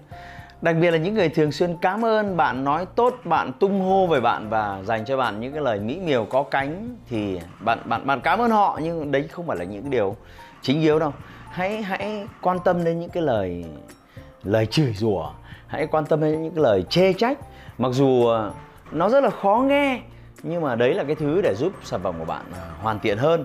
đặc 0.62 0.76
biệt 0.80 0.90
là 0.90 0.98
những 0.98 1.14
người 1.14 1.28
thường 1.28 1.52
xuyên 1.52 1.76
cảm 1.80 2.04
ơn, 2.04 2.36
bạn 2.36 2.64
nói 2.64 2.86
tốt, 2.86 3.14
bạn 3.24 3.52
tung 3.52 3.80
hô 3.80 4.06
về 4.06 4.20
bạn 4.20 4.48
và 4.48 4.82
dành 4.84 5.04
cho 5.04 5.16
bạn 5.16 5.40
những 5.40 5.52
cái 5.52 5.62
lời 5.62 5.80
mỹ 5.80 6.00
miều 6.04 6.24
có 6.24 6.42
cánh 6.42 6.96
thì 7.08 7.40
bạn 7.60 7.78
bạn 7.84 8.06
bạn 8.06 8.20
cảm 8.20 8.38
ơn 8.38 8.50
họ. 8.50 8.80
Nhưng 8.82 9.10
đấy 9.10 9.28
không 9.32 9.46
phải 9.46 9.56
là 9.56 9.64
những 9.64 9.82
cái 9.82 9.90
điều 9.90 10.16
chính 10.62 10.80
yếu 10.80 10.98
đâu. 10.98 11.12
Hãy 11.50 11.82
hãy 11.82 12.26
quan 12.40 12.58
tâm 12.64 12.84
đến 12.84 13.00
những 13.00 13.10
cái 13.10 13.22
lời 13.22 13.64
lời 14.42 14.66
chửi 14.66 14.92
rủa. 14.92 15.30
Hãy 15.66 15.86
quan 15.86 16.04
tâm 16.04 16.20
đến 16.20 16.42
những 16.42 16.54
cái 16.54 16.62
lời 16.62 16.84
chê 16.90 17.12
trách. 17.12 17.38
Mặc 17.78 17.88
dù 17.92 18.26
ờ, 18.26 18.52
nó 18.92 19.08
rất 19.08 19.24
là 19.24 19.30
khó 19.30 19.64
nghe, 19.68 20.00
nhưng 20.42 20.62
mà 20.62 20.74
đấy 20.74 20.94
là 20.94 21.04
cái 21.04 21.14
thứ 21.14 21.40
để 21.42 21.54
giúp 21.54 21.72
sản 21.84 22.00
phẩm 22.02 22.14
của 22.18 22.24
bạn 22.24 22.44
ờ, 22.52 22.68
hoàn 22.82 22.98
thiện 22.98 23.18
hơn. 23.18 23.44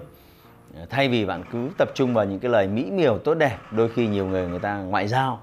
Ờ, 0.76 0.86
thay 0.90 1.10
vì 1.10 1.26
bạn 1.26 1.44
cứ 1.52 1.70
tập 1.78 1.92
trung 1.96 2.14
vào 2.14 2.26
những 2.26 2.40
cái 2.40 2.52
lời 2.52 2.68
mỹ 2.68 2.92
miều 2.92 3.18
tốt 3.18 3.34
đẹp, 3.34 3.58
đôi 3.72 3.90
khi 3.90 4.08
nhiều 4.08 4.26
người 4.26 4.48
người 4.48 4.60
ta 4.60 4.78
ngoại 4.78 5.08
giao 5.08 5.40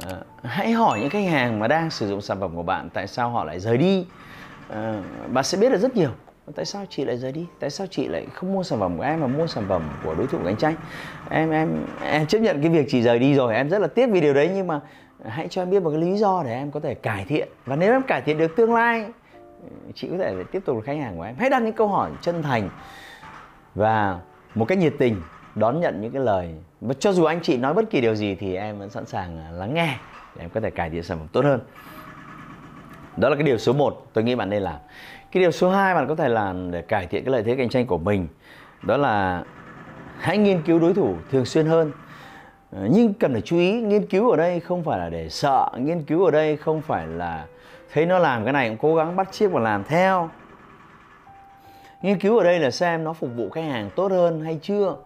à, 0.00 0.16
hãy 0.42 0.72
hỏi 0.72 1.00
những 1.00 1.10
khách 1.10 1.28
hàng 1.28 1.58
mà 1.58 1.68
đang 1.68 1.90
sử 1.90 2.08
dụng 2.08 2.20
sản 2.20 2.40
phẩm 2.40 2.56
của 2.56 2.62
bạn 2.62 2.88
tại 2.94 3.06
sao 3.06 3.30
họ 3.30 3.44
lại 3.44 3.60
rời 3.60 3.76
đi. 3.76 4.06
À, 4.70 5.02
bạn 5.28 5.44
sẽ 5.44 5.58
biết 5.58 5.72
được 5.72 5.78
rất 5.78 5.96
nhiều. 5.96 6.10
Tại 6.54 6.64
sao 6.64 6.84
chị 6.90 7.04
lại 7.04 7.18
rời 7.18 7.32
đi? 7.32 7.46
Tại 7.60 7.70
sao 7.70 7.86
chị 7.90 8.08
lại 8.08 8.26
không 8.34 8.52
mua 8.52 8.62
sản 8.62 8.80
phẩm 8.80 8.98
của 8.98 9.04
em 9.04 9.20
mà 9.20 9.26
mua 9.26 9.46
sản 9.46 9.64
phẩm 9.68 9.88
của 10.04 10.14
đối 10.14 10.26
thủ 10.26 10.38
cạnh 10.44 10.56
tranh? 10.56 10.74
Em 11.30 11.50
em 11.50 11.86
em 12.02 12.26
chấp 12.26 12.38
nhận 12.38 12.62
cái 12.62 12.70
việc 12.70 12.86
chị 12.88 13.02
rời 13.02 13.18
đi 13.18 13.34
rồi 13.34 13.54
em 13.54 13.70
rất 13.70 13.78
là 13.78 13.86
tiếc 13.86 14.06
vì 14.10 14.20
điều 14.20 14.34
đấy 14.34 14.50
nhưng 14.54 14.66
mà 14.66 14.80
hãy 15.28 15.46
cho 15.50 15.62
em 15.62 15.70
biết 15.70 15.82
một 15.82 15.90
cái 15.90 16.00
lý 16.00 16.16
do 16.16 16.42
để 16.46 16.52
em 16.52 16.70
có 16.70 16.80
thể 16.80 16.94
cải 16.94 17.24
thiện. 17.24 17.48
Và 17.64 17.76
nếu 17.76 17.92
em 17.92 18.02
cải 18.02 18.20
thiện 18.20 18.38
được 18.38 18.56
tương 18.56 18.74
lai 18.74 19.06
chị 19.94 20.08
có 20.10 20.16
thể 20.18 20.34
tiếp 20.52 20.62
tục 20.64 20.76
là 20.76 20.82
khách 20.84 20.98
hàng 20.98 21.16
của 21.16 21.22
em. 21.22 21.34
Hãy 21.38 21.50
đặt 21.50 21.62
những 21.62 21.72
câu 21.72 21.88
hỏi 21.88 22.10
chân 22.20 22.42
thành 22.42 22.70
và 23.74 24.18
một 24.54 24.64
cách 24.64 24.78
nhiệt 24.78 24.94
tình 24.98 25.22
đón 25.54 25.80
nhận 25.80 26.00
những 26.00 26.12
cái 26.12 26.22
lời. 26.22 26.54
Và 26.80 26.94
cho 26.94 27.12
dù 27.12 27.24
anh 27.24 27.40
chị 27.42 27.56
nói 27.56 27.74
bất 27.74 27.90
kỳ 27.90 28.00
điều 28.00 28.14
gì 28.14 28.34
thì 28.34 28.56
em 28.56 28.78
vẫn 28.78 28.90
sẵn 28.90 29.06
sàng 29.06 29.38
à, 29.38 29.50
lắng 29.50 29.74
nghe 29.74 29.98
để 30.36 30.44
em 30.44 30.50
có 30.50 30.60
thể 30.60 30.70
cải 30.70 30.90
thiện 30.90 31.02
sản 31.02 31.18
phẩm 31.18 31.28
tốt 31.32 31.44
hơn. 31.44 31.60
Đó 33.16 33.28
là 33.28 33.36
cái 33.36 33.44
điều 33.44 33.58
số 33.58 33.72
1 33.72 34.06
tôi 34.12 34.24
nghĩ 34.24 34.34
bạn 34.34 34.50
nên 34.50 34.62
làm. 34.62 34.78
Cái 35.32 35.40
điều 35.40 35.50
số 35.50 35.70
2 35.70 35.94
bạn 35.94 36.08
có 36.08 36.14
thể 36.14 36.28
làm 36.28 36.70
để 36.70 36.82
cải 36.82 37.06
thiện 37.06 37.24
cái 37.24 37.32
lợi 37.32 37.42
thế 37.42 37.56
cạnh 37.56 37.68
tranh 37.68 37.86
của 37.86 37.98
mình, 37.98 38.28
đó 38.82 38.96
là 38.96 39.44
hãy 40.18 40.38
nghiên 40.38 40.62
cứu 40.62 40.78
đối 40.78 40.94
thủ 40.94 41.14
thường 41.30 41.44
xuyên 41.44 41.66
hơn. 41.66 41.92
Ờ, 42.72 42.88
nhưng 42.90 43.14
cần 43.14 43.32
phải 43.32 43.40
chú 43.40 43.56
ý, 43.56 43.72
nghiên 43.72 44.06
cứu 44.06 44.30
ở 44.30 44.36
đây 44.36 44.60
không 44.60 44.84
phải 44.84 44.98
là 44.98 45.10
để 45.10 45.28
sợ, 45.28 45.70
nghiên 45.78 46.02
cứu 46.02 46.24
ở 46.24 46.30
đây 46.30 46.56
không 46.56 46.82
phải 46.82 47.06
là 47.06 47.46
thấy 47.92 48.06
nó 48.06 48.18
làm 48.18 48.44
cái 48.44 48.52
này 48.52 48.68
cũng 48.68 48.78
cố 48.78 48.96
gắng 48.96 49.16
bắt 49.16 49.32
chiếc 49.32 49.52
và 49.52 49.60
làm 49.60 49.84
theo. 49.84 50.30
Nghiên 52.02 52.18
cứu 52.18 52.38
ở 52.38 52.44
đây 52.44 52.58
là 52.58 52.70
xem 52.70 53.04
nó 53.04 53.12
phục 53.12 53.30
vụ 53.36 53.50
khách 53.50 53.64
hàng 53.64 53.90
tốt 53.96 54.12
hơn 54.12 54.44
hay 54.44 54.58
chưa 54.62 54.96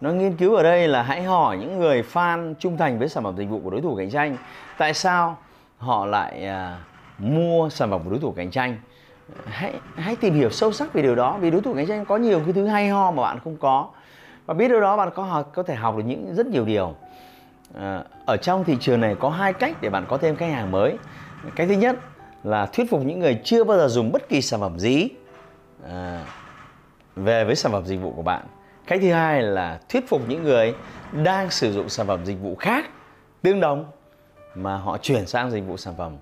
nó 0.00 0.10
nghiên 0.10 0.36
cứu 0.36 0.54
ở 0.54 0.62
đây 0.62 0.88
là 0.88 1.02
hãy 1.02 1.22
hỏi 1.22 1.58
những 1.58 1.78
người 1.78 2.04
fan 2.12 2.54
trung 2.54 2.76
thành 2.76 2.98
với 2.98 3.08
sản 3.08 3.24
phẩm 3.24 3.36
dịch 3.36 3.48
vụ 3.48 3.60
của 3.64 3.70
đối 3.70 3.80
thủ 3.80 3.96
cạnh 3.96 4.10
tranh. 4.10 4.36
Tại 4.78 4.94
sao 4.94 5.38
họ 5.78 6.06
lại 6.06 6.46
à, 6.46 6.78
mua 7.18 7.68
sản 7.68 7.90
phẩm 7.90 8.00
của 8.04 8.10
đối 8.10 8.18
thủ 8.18 8.32
cạnh 8.36 8.50
tranh? 8.50 8.76
Hãy 9.46 9.72
hãy 9.96 10.16
tìm 10.16 10.34
hiểu 10.34 10.50
sâu 10.50 10.72
sắc 10.72 10.92
về 10.92 11.02
điều 11.02 11.14
đó 11.14 11.38
vì 11.40 11.50
đối 11.50 11.60
thủ 11.60 11.74
cạnh 11.74 11.86
tranh 11.86 12.04
có 12.04 12.16
nhiều 12.16 12.40
cái 12.44 12.52
thứ 12.52 12.66
hay 12.66 12.88
ho 12.88 13.10
mà 13.10 13.22
bạn 13.22 13.38
không 13.44 13.56
có. 13.56 13.88
Và 14.46 14.54
biết 14.54 14.68
điều 14.68 14.80
đó 14.80 14.96
bạn 14.96 15.10
có 15.14 15.22
học 15.22 15.50
có 15.54 15.62
thể 15.62 15.74
học 15.74 15.96
được 15.96 16.02
những 16.06 16.34
rất 16.34 16.46
nhiều 16.46 16.64
điều. 16.64 16.94
À, 17.74 18.02
ở 18.26 18.36
trong 18.36 18.64
thị 18.64 18.76
trường 18.80 19.00
này 19.00 19.16
có 19.20 19.30
hai 19.30 19.52
cách 19.52 19.76
để 19.80 19.90
bạn 19.90 20.04
có 20.08 20.16
thêm 20.16 20.36
khách 20.36 20.52
hàng 20.52 20.70
mới. 20.70 20.96
Cái 21.56 21.66
thứ 21.66 21.74
nhất 21.74 21.96
là 22.44 22.66
thuyết 22.66 22.90
phục 22.90 23.00
những 23.04 23.18
người 23.20 23.40
chưa 23.44 23.64
bao 23.64 23.78
giờ 23.78 23.88
dùng 23.88 24.12
bất 24.12 24.28
kỳ 24.28 24.42
sản 24.42 24.60
phẩm 24.60 24.78
gì 24.78 25.08
à, 25.90 26.24
về 27.16 27.44
với 27.44 27.54
sản 27.54 27.72
phẩm 27.72 27.84
dịch 27.86 28.00
vụ 28.00 28.12
của 28.16 28.22
bạn 28.22 28.42
cách 28.86 28.98
thứ 29.02 29.12
hai 29.12 29.42
là 29.42 29.80
thuyết 29.88 30.08
phục 30.08 30.28
những 30.28 30.42
người 30.42 30.74
đang 31.12 31.50
sử 31.50 31.72
dụng 31.72 31.88
sản 31.88 32.06
phẩm 32.06 32.24
dịch 32.24 32.40
vụ 32.42 32.54
khác 32.54 32.90
tương 33.42 33.60
đồng 33.60 33.90
mà 34.54 34.76
họ 34.76 34.98
chuyển 34.98 35.26
sang 35.26 35.50
dịch 35.50 35.64
vụ 35.66 35.76
sản 35.76 35.94
phẩm 35.98 36.16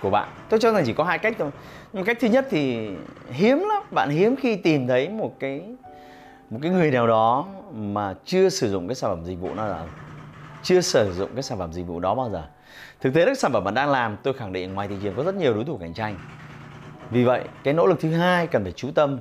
của 0.00 0.10
bạn. 0.10 0.28
Tôi 0.48 0.60
cho 0.60 0.72
rằng 0.72 0.82
chỉ 0.86 0.92
có 0.92 1.04
hai 1.04 1.18
cách 1.18 1.34
thôi. 1.38 1.50
Nhưng 1.92 2.04
cách 2.04 2.16
thứ 2.20 2.28
nhất 2.28 2.46
thì 2.50 2.90
hiếm 3.30 3.58
lắm. 3.58 3.82
Bạn 3.90 4.10
hiếm 4.10 4.36
khi 4.36 4.56
tìm 4.56 4.86
thấy 4.86 5.08
một 5.08 5.34
cái 5.40 5.62
một 6.50 6.58
cái 6.62 6.70
người 6.70 6.90
nào 6.90 7.06
đó 7.06 7.46
mà 7.74 8.14
chưa 8.24 8.48
sử 8.48 8.70
dụng 8.70 8.88
cái 8.88 8.94
sản 8.94 9.10
phẩm 9.10 9.24
dịch 9.24 9.40
vụ 9.40 9.54
nào 9.54 9.68
là, 9.68 9.84
chưa 10.62 10.80
sử 10.80 11.12
dụng 11.12 11.30
cái 11.34 11.42
sản 11.42 11.58
phẩm 11.58 11.72
dịch 11.72 11.86
vụ 11.86 12.00
đó 12.00 12.14
bao 12.14 12.30
giờ. 12.30 12.42
Thực 13.00 13.14
tế 13.14 13.26
các 13.26 13.38
sản 13.38 13.52
phẩm 13.52 13.64
bạn 13.64 13.74
đang 13.74 13.90
làm, 13.90 14.16
tôi 14.22 14.34
khẳng 14.34 14.52
định 14.52 14.74
ngoài 14.74 14.88
thị 14.88 14.94
trường 15.02 15.14
có 15.16 15.22
rất 15.22 15.34
nhiều 15.34 15.54
đối 15.54 15.64
thủ 15.64 15.78
cạnh 15.78 15.94
tranh. 15.94 16.18
Vì 17.10 17.24
vậy, 17.24 17.44
cái 17.64 17.74
nỗ 17.74 17.86
lực 17.86 18.00
thứ 18.00 18.12
hai 18.12 18.46
cần 18.46 18.62
phải 18.62 18.72
chú 18.72 18.90
tâm 18.94 19.18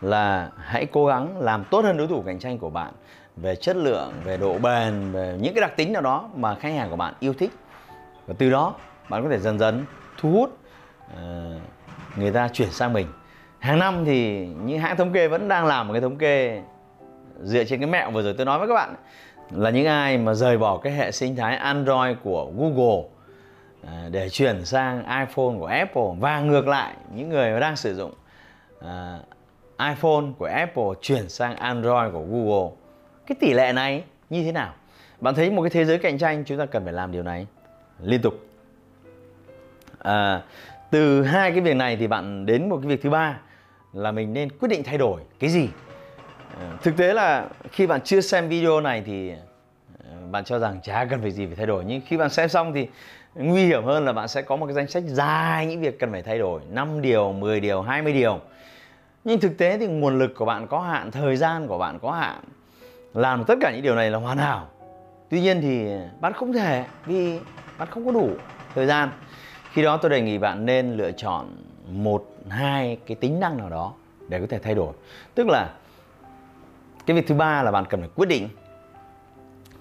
là 0.00 0.50
hãy 0.56 0.86
cố 0.86 1.06
gắng 1.06 1.40
làm 1.40 1.64
tốt 1.64 1.84
hơn 1.84 1.96
đối 1.96 2.06
thủ 2.06 2.22
cạnh 2.26 2.38
tranh 2.38 2.58
của 2.58 2.70
bạn 2.70 2.92
về 3.36 3.56
chất 3.56 3.76
lượng 3.76 4.12
về 4.24 4.36
độ 4.36 4.58
bền 4.58 5.12
về 5.12 5.38
những 5.40 5.54
cái 5.54 5.60
đặc 5.60 5.76
tính 5.76 5.92
nào 5.92 6.02
đó 6.02 6.28
mà 6.34 6.54
khách 6.54 6.72
hàng 6.72 6.90
của 6.90 6.96
bạn 6.96 7.14
yêu 7.20 7.34
thích. 7.34 7.50
Và 8.26 8.34
từ 8.38 8.50
đó 8.50 8.74
bạn 9.08 9.22
có 9.22 9.28
thể 9.30 9.38
dần 9.38 9.58
dần 9.58 9.84
thu 10.18 10.30
hút 10.30 10.58
uh, 11.12 11.18
người 12.16 12.30
ta 12.30 12.48
chuyển 12.48 12.70
sang 12.70 12.92
mình. 12.92 13.06
Hàng 13.58 13.78
năm 13.78 14.04
thì 14.04 14.46
những 14.46 14.78
hãng 14.78 14.96
thống 14.96 15.12
kê 15.12 15.28
vẫn 15.28 15.48
đang 15.48 15.66
làm 15.66 15.88
một 15.88 15.92
cái 15.92 16.00
thống 16.00 16.16
kê 16.16 16.62
dựa 17.42 17.64
trên 17.64 17.80
cái 17.80 17.88
mẹo 17.88 18.10
vừa 18.10 18.22
rồi 18.22 18.34
tôi 18.36 18.46
nói 18.46 18.58
với 18.58 18.68
các 18.68 18.74
bạn. 18.74 18.94
Là 19.50 19.70
những 19.70 19.86
ai 19.86 20.18
mà 20.18 20.34
rời 20.34 20.58
bỏ 20.58 20.78
cái 20.78 20.92
hệ 20.92 21.12
sinh 21.12 21.36
thái 21.36 21.56
Android 21.56 22.16
của 22.24 22.50
Google 22.56 23.02
ờ, 23.86 24.08
để 24.10 24.28
chuyển 24.28 24.64
sang 24.64 24.98
iPhone 24.98 25.58
của 25.58 25.66
Apple 25.66 26.08
và 26.20 26.40
ngược 26.40 26.68
lại 26.68 26.94
những 27.14 27.28
người 27.28 27.60
đang 27.60 27.76
sử 27.76 27.94
dụng 27.94 28.12
ờ, 28.80 29.18
iPhone 29.88 30.24
của 30.38 30.46
Apple 30.46 30.84
chuyển 31.02 31.28
sang 31.28 31.56
Android 31.56 32.12
của 32.12 32.24
Google. 32.30 32.70
Cái 33.26 33.36
tỷ 33.40 33.52
lệ 33.52 33.72
này 33.72 34.04
như 34.30 34.44
thế 34.44 34.52
nào? 34.52 34.74
Bạn 35.20 35.34
thấy 35.34 35.50
một 35.50 35.62
cái 35.62 35.70
thế 35.70 35.84
giới 35.84 35.98
cạnh 35.98 36.18
tranh 36.18 36.44
chúng 36.46 36.58
ta 36.58 36.66
cần 36.66 36.84
phải 36.84 36.92
làm 36.92 37.12
điều 37.12 37.22
này 37.22 37.46
liên 38.02 38.22
tục. 38.22 38.34
À, 39.98 40.42
từ 40.90 41.22
hai 41.22 41.50
cái 41.50 41.60
việc 41.60 41.76
này 41.76 41.96
thì 41.96 42.06
bạn 42.06 42.46
đến 42.46 42.68
một 42.68 42.78
cái 42.82 42.88
việc 42.88 43.02
thứ 43.02 43.10
ba 43.10 43.38
là 43.92 44.12
mình 44.12 44.32
nên 44.32 44.50
quyết 44.50 44.68
định 44.68 44.82
thay 44.84 44.98
đổi 44.98 45.20
cái 45.38 45.50
gì? 45.50 45.68
À, 46.60 46.72
thực 46.82 46.96
tế 46.96 47.14
là 47.14 47.48
khi 47.72 47.86
bạn 47.86 48.00
chưa 48.04 48.20
xem 48.20 48.48
video 48.48 48.80
này 48.80 49.02
thì 49.06 49.30
à, 49.30 50.14
bạn 50.30 50.44
cho 50.44 50.58
rằng 50.58 50.80
chả 50.82 51.04
cần 51.04 51.20
phải 51.20 51.30
gì 51.30 51.46
phải 51.46 51.56
thay 51.56 51.66
đổi. 51.66 51.84
Nhưng 51.86 52.00
khi 52.06 52.16
bạn 52.16 52.30
xem 52.30 52.48
xong 52.48 52.72
thì 52.72 52.88
nguy 53.34 53.66
hiểm 53.66 53.84
hơn 53.84 54.04
là 54.04 54.12
bạn 54.12 54.28
sẽ 54.28 54.42
có 54.42 54.56
một 54.56 54.66
cái 54.66 54.74
danh 54.74 54.86
sách 54.86 55.02
dài 55.06 55.66
những 55.66 55.80
việc 55.80 55.98
cần 55.98 56.12
phải 56.12 56.22
thay 56.22 56.38
đổi. 56.38 56.60
5 56.70 57.02
điều 57.02 57.32
10 57.32 57.60
điều 57.60 57.82
20 57.82 58.12
điều 58.12 58.40
nhưng 59.24 59.40
thực 59.40 59.58
tế 59.58 59.78
thì 59.78 59.86
nguồn 59.86 60.18
lực 60.18 60.32
của 60.36 60.44
bạn 60.44 60.66
có 60.66 60.80
hạn, 60.80 61.10
thời 61.10 61.36
gian 61.36 61.66
của 61.66 61.78
bạn 61.78 61.98
có 62.02 62.12
hạn. 62.12 62.40
Làm 63.14 63.44
tất 63.44 63.54
cả 63.60 63.72
những 63.72 63.82
điều 63.82 63.94
này 63.94 64.10
là 64.10 64.18
hoàn 64.18 64.38
hảo. 64.38 64.68
Tuy 65.30 65.40
nhiên 65.40 65.60
thì 65.60 65.88
bạn 66.20 66.32
không 66.32 66.52
thể, 66.52 66.84
vì 67.06 67.38
bạn 67.78 67.88
không 67.90 68.06
có 68.06 68.12
đủ 68.12 68.30
thời 68.74 68.86
gian. 68.86 69.10
Khi 69.72 69.82
đó 69.82 69.96
tôi 69.96 70.10
đề 70.10 70.20
nghị 70.20 70.38
bạn 70.38 70.66
nên 70.66 70.96
lựa 70.96 71.12
chọn 71.12 71.56
một, 71.92 72.26
hai 72.48 72.98
cái 73.06 73.14
tính 73.14 73.40
năng 73.40 73.56
nào 73.56 73.68
đó 73.68 73.92
để 74.28 74.40
có 74.40 74.46
thể 74.50 74.58
thay 74.58 74.74
đổi. 74.74 74.92
Tức 75.34 75.46
là 75.48 75.74
cái 77.06 77.16
việc 77.16 77.26
thứ 77.28 77.34
ba 77.34 77.62
là 77.62 77.70
bạn 77.70 77.84
cần 77.84 78.00
phải 78.00 78.10
quyết 78.14 78.28
định 78.28 78.48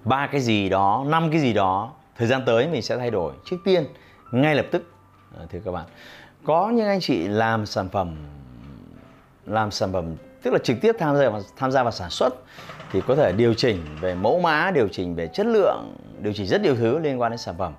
ba 0.04 0.28
cái 0.28 0.42
gì 0.42 0.70
đó, 0.70 1.04
năm 1.08 1.32
cái 1.32 1.40
gì 1.40 1.54
đó, 1.54 1.92
thời 2.16 2.28
gian 2.28 2.42
tới 2.46 2.68
mình 2.68 2.82
sẽ 2.82 2.98
thay 2.98 3.12
đổi. 3.12 3.34
Trước 3.46 3.58
tiên, 3.66 3.86
ngay 4.32 4.56
lập 4.56 4.66
tức 4.72 4.92
ờ, 5.38 5.46
thưa 5.50 5.60
các 5.66 5.72
bạn. 5.72 5.86
Có 6.44 6.70
những 6.70 6.88
anh 6.88 7.00
chị 7.00 7.28
làm 7.28 7.66
sản 7.66 7.90
phẩm 7.90 8.16
làm 9.50 9.72
sản 9.72 9.94
phẩm 9.94 10.16
tức 10.42 10.54
là 10.54 10.60
trực 10.60 10.78
tiếp 10.82 10.96
tham 11.00 11.18
gia 11.18 11.30
vào, 11.30 11.42
tham 11.58 11.72
gia 11.72 11.84
vào 11.84 11.92
sản 11.92 12.10
xuất 12.10 12.34
thì 12.92 13.02
có 13.08 13.16
thể 13.16 13.32
điều 13.32 13.54
chỉnh 13.54 13.86
về 14.02 14.16
mẫu 14.16 14.40
mã 14.40 14.72
điều 14.72 14.88
chỉnh 14.88 15.16
về 15.16 15.28
chất 15.28 15.46
lượng 15.46 15.96
điều 16.20 16.34
chỉnh 16.34 16.48
rất 16.48 16.62
nhiều 16.62 16.76
thứ 16.76 17.00
liên 17.00 17.22
quan 17.22 17.32
đến 17.32 17.38
sản 17.38 17.56
phẩm. 17.58 17.74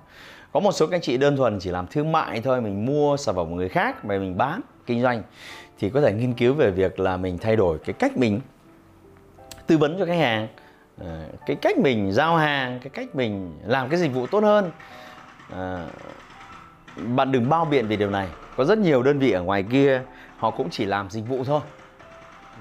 Có 0.51 0.59
một 0.59 0.71
số 0.71 0.87
các 0.87 0.95
anh 0.95 1.01
chị 1.01 1.17
đơn 1.17 1.37
thuần 1.37 1.59
chỉ 1.59 1.69
làm 1.69 1.87
thương 1.87 2.11
mại 2.11 2.41
thôi 2.41 2.61
mình 2.61 2.85
mua 2.85 3.17
sản 3.17 3.35
phẩm 3.35 3.49
của 3.49 3.55
người 3.55 3.69
khác 3.69 4.05
mà 4.05 4.17
mình 4.17 4.37
bán 4.37 4.61
kinh 4.85 5.01
doanh 5.01 5.23
thì 5.79 5.89
có 5.89 6.01
thể 6.01 6.13
nghiên 6.13 6.33
cứu 6.33 6.53
về 6.53 6.71
việc 6.71 6.99
là 6.99 7.17
mình 7.17 7.37
thay 7.37 7.55
đổi 7.55 7.77
cái 7.79 7.93
cách 7.93 8.17
mình 8.17 8.41
tư 9.67 9.77
vấn 9.77 9.99
cho 9.99 10.05
khách 10.05 10.19
hàng 10.19 10.47
ờ, 10.97 11.25
cái 11.45 11.55
cách 11.55 11.77
mình 11.77 12.11
giao 12.11 12.37
hàng 12.37 12.79
cái 12.79 12.89
cách 12.89 13.15
mình 13.15 13.53
làm 13.65 13.89
cái 13.89 13.99
dịch 13.99 14.13
vụ 14.13 14.27
tốt 14.27 14.43
hơn. 14.43 14.71
À, 15.53 15.85
bạn 16.95 17.31
đừng 17.31 17.49
bao 17.49 17.65
biện 17.65 17.87
về 17.87 17.95
điều 17.95 18.09
này. 18.09 18.27
Có 18.57 18.65
rất 18.65 18.77
nhiều 18.77 19.03
đơn 19.03 19.19
vị 19.19 19.31
ở 19.31 19.41
ngoài 19.41 19.63
kia 19.63 20.01
họ 20.41 20.51
cũng 20.51 20.69
chỉ 20.69 20.85
làm 20.85 21.09
dịch 21.09 21.27
vụ 21.27 21.43
thôi. 21.43 21.61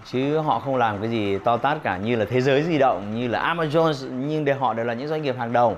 Chứ 0.04 0.38
họ 0.38 0.58
không 0.58 0.76
làm 0.76 1.00
cái 1.00 1.10
gì 1.10 1.38
to 1.38 1.56
tát 1.56 1.82
cả 1.82 1.96
như 1.96 2.16
là 2.16 2.24
thế 2.24 2.40
giới 2.40 2.62
di 2.62 2.78
động 2.78 3.14
như 3.14 3.28
là 3.28 3.54
Amazon 3.54 4.10
nhưng 4.10 4.44
để 4.44 4.54
họ 4.54 4.74
đều 4.74 4.86
là 4.86 4.94
những 4.94 5.08
doanh 5.08 5.22
nghiệp 5.22 5.36
hàng 5.38 5.52
đầu. 5.52 5.76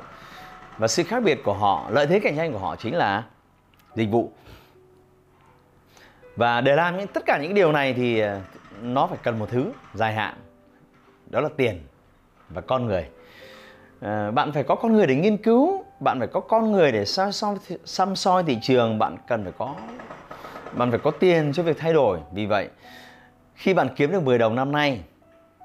Và 0.78 0.88
sự 0.88 1.04
khác 1.04 1.22
biệt 1.22 1.44
của 1.44 1.54
họ 1.54 1.86
lợi 1.90 2.06
thế 2.06 2.20
cạnh 2.20 2.36
tranh 2.36 2.52
của 2.52 2.58
họ 2.58 2.76
chính 2.76 2.96
là 2.96 3.24
dịch 3.94 4.10
vụ. 4.10 4.32
Và 6.36 6.60
để 6.60 6.76
làm 6.76 6.98
những 6.98 7.06
tất 7.06 7.22
cả 7.26 7.38
những 7.42 7.54
điều 7.54 7.72
này 7.72 7.94
thì 7.94 8.20
ờ, 8.20 8.40
nó 8.82 9.06
phải 9.06 9.18
cần 9.22 9.38
một 9.38 9.48
thứ 9.50 9.72
dài 9.94 10.14
hạn 10.14 10.34
đó 11.30 11.40
là 11.40 11.48
tiền 11.56 11.80
và 12.48 12.60
con 12.60 12.86
người. 12.86 13.06
À, 14.00 14.30
bạn 14.30 14.52
phải 14.52 14.62
có 14.62 14.74
con 14.74 14.92
người 14.92 15.06
để 15.06 15.14
nghiên 15.14 15.36
cứu 15.36 15.84
bạn 16.00 16.18
phải 16.18 16.28
có 16.28 16.40
con 16.40 16.72
người 16.72 16.92
để 16.92 17.04
xăm 17.04 17.32
soi, 17.32 17.56
xăm 17.84 18.16
soi 18.16 18.42
thị 18.42 18.58
trường 18.62 18.98
bạn 18.98 19.16
cần 19.28 19.44
phải 19.44 19.52
có 19.58 19.74
bạn 20.76 20.90
phải 20.90 20.98
có 20.98 21.11
tiền 21.11 21.52
cho 21.52 21.62
việc 21.62 21.78
thay 21.78 21.92
đổi. 21.92 22.18
Vì 22.32 22.46
vậy 22.46 22.68
khi 23.54 23.74
bạn 23.74 23.88
kiếm 23.96 24.12
được 24.12 24.22
10 24.22 24.38
đồng 24.38 24.54
năm 24.54 24.72
nay 24.72 25.00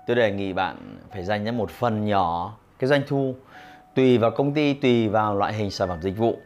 tôi 0.07 0.15
đề 0.15 0.31
nghị 0.31 0.53
bạn 0.53 0.97
phải 1.13 1.23
dành 1.23 1.45
ra 1.45 1.51
một 1.51 1.69
phần 1.69 2.05
nhỏ 2.05 2.57
cái 2.79 2.87
doanh 2.87 3.01
thu 3.07 3.35
tùy 3.95 4.17
vào 4.17 4.31
công 4.31 4.53
ty 4.53 4.73
tùy 4.73 5.07
vào 5.07 5.35
loại 5.35 5.53
hình 5.53 5.71
sản 5.71 5.87
phẩm 5.87 6.01
dịch 6.01 6.17
vụ. 6.17 6.39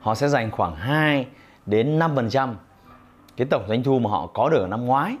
Họ 0.00 0.14
sẽ 0.14 0.28
dành 0.28 0.50
khoảng 0.50 0.76
2 0.76 1.26
đến 1.66 1.98
5% 1.98 2.54
cái 3.36 3.46
tổng 3.50 3.64
doanh 3.68 3.82
thu 3.82 3.98
mà 3.98 4.10
họ 4.10 4.26
có 4.26 4.48
được 4.48 4.60
ở 4.60 4.66
năm 4.66 4.86
ngoái 4.86 5.16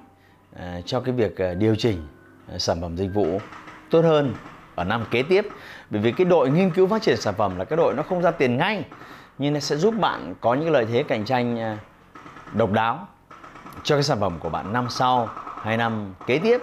uh, 0.54 0.60
cho 0.86 1.00
cái 1.00 1.14
việc 1.14 1.32
uh, 1.32 1.58
điều 1.58 1.74
chỉnh 1.74 2.06
uh, 2.54 2.60
sản 2.60 2.80
phẩm 2.80 2.96
dịch 2.96 3.10
vụ 3.14 3.38
tốt 3.90 4.00
hơn 4.00 4.34
ở 4.74 4.84
năm 4.84 5.04
kế 5.10 5.22
tiếp. 5.22 5.46
Bởi 5.90 6.00
vì 6.00 6.12
cái 6.12 6.24
đội 6.24 6.50
nghiên 6.50 6.70
cứu 6.70 6.86
phát 6.86 7.02
triển 7.02 7.16
sản 7.16 7.34
phẩm 7.34 7.58
là 7.58 7.64
cái 7.64 7.76
đội 7.76 7.94
nó 7.94 8.02
không 8.02 8.22
ra 8.22 8.30
tiền 8.30 8.56
ngay 8.56 8.84
nhưng 9.38 9.54
nó 9.54 9.60
sẽ 9.60 9.76
giúp 9.76 9.94
bạn 10.00 10.34
có 10.40 10.54
những 10.54 10.70
lợi 10.70 10.86
thế 10.86 11.02
cạnh 11.02 11.24
tranh 11.24 11.76
độc 12.52 12.72
đáo 12.72 13.06
cho 13.82 13.96
cái 13.96 14.02
sản 14.02 14.20
phẩm 14.20 14.38
của 14.40 14.48
bạn 14.48 14.72
năm 14.72 14.86
sau 14.90 15.28
hay 15.62 15.76
năm 15.76 16.14
kế 16.26 16.38
tiếp 16.38 16.60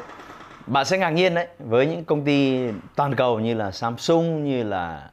bạn 0.67 0.85
sẽ 0.85 0.97
ngạc 0.97 1.09
nhiên 1.09 1.35
đấy 1.35 1.47
với 1.59 1.87
những 1.87 2.05
công 2.05 2.25
ty 2.25 2.67
toàn 2.95 3.15
cầu 3.15 3.39
như 3.39 3.53
là 3.53 3.71
Samsung 3.71 4.43
như 4.43 4.63
là 4.63 5.09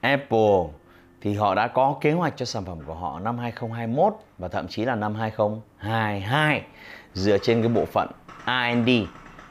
Apple 0.00 0.64
thì 1.20 1.34
họ 1.34 1.54
đã 1.54 1.68
có 1.68 1.96
kế 2.00 2.12
hoạch 2.12 2.36
cho 2.36 2.44
sản 2.44 2.64
phẩm 2.64 2.78
của 2.86 2.94
họ 2.94 3.20
năm 3.20 3.38
2021 3.38 4.14
và 4.38 4.48
thậm 4.48 4.68
chí 4.68 4.84
là 4.84 4.94
năm 4.94 5.14
2022 5.14 6.62
dựa 7.14 7.38
trên 7.38 7.62
cái 7.62 7.68
bộ 7.68 7.84
phận 7.84 8.08
R&D 8.46 8.90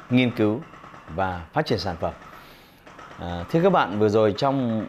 nghiên 0.09 0.31
cứu 0.31 0.59
và 1.15 1.45
phát 1.53 1.65
triển 1.65 1.79
sản 1.79 1.95
phẩm. 1.99 2.13
À, 3.19 3.43
thưa 3.51 3.61
các 3.63 3.69
bạn, 3.69 3.99
vừa 3.99 4.09
rồi 4.09 4.33
trong 4.37 4.85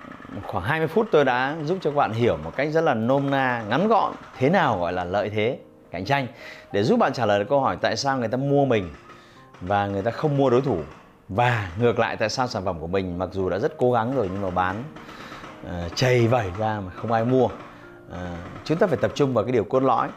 khoảng 0.47 0.65
20 0.65 0.89
phút 0.89 1.09
tôi 1.13 1.25
đã 1.25 1.57
giúp 1.65 1.79
cho 1.81 1.91
các 1.91 1.97
bạn 1.97 2.13
hiểu 2.13 2.37
một 2.45 2.53
cách 2.57 2.69
rất 2.73 2.81
là 2.81 2.95
nôm 2.95 3.31
na, 3.31 3.65
ngắn 3.69 3.89
gọn 3.89 4.13
thế 4.39 4.51
nào 4.51 4.79
gọi 4.79 4.93
là 4.93 5.05
lợi 5.05 5.31
thế 5.31 5.59
cạnh 5.91 6.05
tranh. 6.05 6.27
Để 6.73 6.83
giúp 6.83 6.99
bạn 6.99 7.13
trả 7.13 7.27
lời 7.27 7.39
được 7.39 7.47
câu 7.49 7.61
hỏi 7.61 7.77
tại 7.81 7.97
sao 7.97 8.19
người 8.19 8.29
ta 8.29 8.37
mua 8.37 8.65
mình 8.65 8.89
và 9.61 9.87
người 9.87 10.03
ta 10.03 10.11
không 10.11 10.37
mua 10.37 10.51
đối 10.51 10.61
thủ. 10.61 10.79
Và 11.29 11.71
ngược 11.79 11.99
lại 11.99 12.17
tại 12.17 12.29
sao 12.29 12.49
sản 12.49 12.65
phẩm 12.65 12.81
của 12.81 12.87
mình 12.87 13.19
mặc 13.19 13.29
dù 13.33 13.49
đã 13.49 13.59
rất 13.59 13.77
cố 13.77 13.93
gắng 13.93 14.17
rồi 14.17 14.29
nhưng 14.33 14.43
mà 14.43 14.51
bán 14.51 14.83
ờ, 15.67 15.87
uh, 15.87 15.97
chảy 15.97 16.27
vẩy 16.27 16.51
ra 16.59 16.81
mà 16.81 16.91
không 16.91 17.13
ai 17.13 17.25
mua. 17.25 17.45
Uh, 17.45 17.53
chúng 18.65 18.79
ta 18.79 18.87
phải 18.87 18.99
tập 19.01 19.13
trung 19.15 19.35
vào 19.35 19.45
cái 19.45 19.53
điều 19.53 19.65
cốt 19.65 19.83
lõi. 19.83 20.09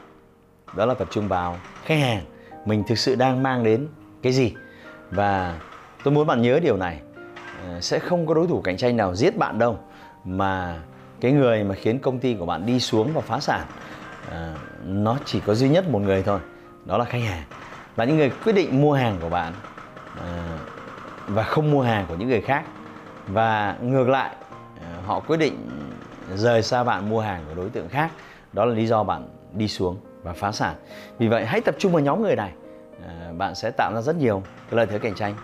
Đó 0.75 0.85
là 0.85 0.93
tập 0.93 1.07
trung 1.11 1.27
vào 1.27 1.57
khách 1.83 1.99
hàng. 1.99 2.25
Mình 2.65 2.83
thực 2.87 2.97
sự 2.97 3.15
đang 3.15 3.43
mang 3.43 3.63
đến 3.63 3.87
cái 4.21 4.33
gì? 4.33 4.53
Và 5.11 5.59
tôi 6.03 6.13
muốn 6.13 6.27
bạn 6.27 6.41
nhớ 6.41 6.59
điều 6.59 6.77
này. 6.77 6.99
Uh, 7.77 7.83
sẽ 7.83 7.99
không 7.99 8.27
có 8.27 8.33
đối 8.33 8.47
thủ 8.47 8.61
cạnh 8.61 8.77
tranh 8.77 8.97
nào 8.97 9.15
giết 9.15 9.37
bạn 9.37 9.59
đâu 9.59 9.79
mà 10.25 10.79
cái 11.21 11.31
người 11.31 11.63
mà 11.63 11.75
khiến 11.75 11.99
công 11.99 12.19
ty 12.19 12.35
của 12.35 12.45
bạn 12.45 12.65
đi 12.65 12.79
xuống 12.79 13.13
và 13.13 13.21
phá 13.21 13.39
sản 13.39 13.67
à, 14.31 14.55
nó 14.83 15.17
chỉ 15.25 15.39
có 15.39 15.55
duy 15.55 15.69
nhất 15.69 15.89
một 15.89 15.99
người 15.99 16.23
thôi, 16.23 16.39
đó 16.85 16.97
là 16.97 17.05
khách 17.05 17.21
hàng. 17.21 17.43
Là 17.95 18.05
những 18.05 18.17
người 18.17 18.31
quyết 18.43 18.53
định 18.53 18.81
mua 18.81 18.93
hàng 18.93 19.17
của 19.21 19.29
bạn 19.29 19.53
à, 20.19 20.57
và 21.27 21.43
không 21.43 21.71
mua 21.71 21.81
hàng 21.81 22.05
của 22.07 22.15
những 22.15 22.29
người 22.29 22.41
khác. 22.41 22.63
Và 23.27 23.75
ngược 23.81 24.09
lại 24.09 24.35
à, 24.81 24.87
họ 25.05 25.19
quyết 25.19 25.37
định 25.37 25.69
rời 26.35 26.63
xa 26.63 26.83
bạn 26.83 27.09
mua 27.09 27.21
hàng 27.21 27.45
của 27.47 27.55
đối 27.55 27.69
tượng 27.69 27.89
khác. 27.89 28.11
Đó 28.53 28.65
là 28.65 28.73
lý 28.73 28.87
do 28.87 29.03
bạn 29.03 29.27
đi 29.53 29.67
xuống 29.67 29.97
và 30.23 30.33
phá 30.33 30.51
sản. 30.51 30.75
Vì 31.17 31.27
vậy, 31.27 31.45
hãy 31.45 31.61
tập 31.61 31.75
trung 31.79 31.91
vào 31.91 32.01
nhóm 32.01 32.21
người 32.21 32.35
này. 32.35 32.51
Bạn 33.37 33.55
sẽ 33.55 33.71
tạo 33.71 33.91
ra 33.95 34.01
rất 34.01 34.15
nhiều 34.15 34.43
cái 34.69 34.77
lợi 34.77 34.85
thế 34.85 34.99
cạnh 34.99 35.15
tranh 35.15 35.35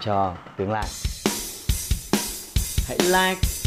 cho 0.00 0.34
tương 0.56 0.70
lai. 0.70 0.84
Hãy 2.88 2.98
like 2.98 3.40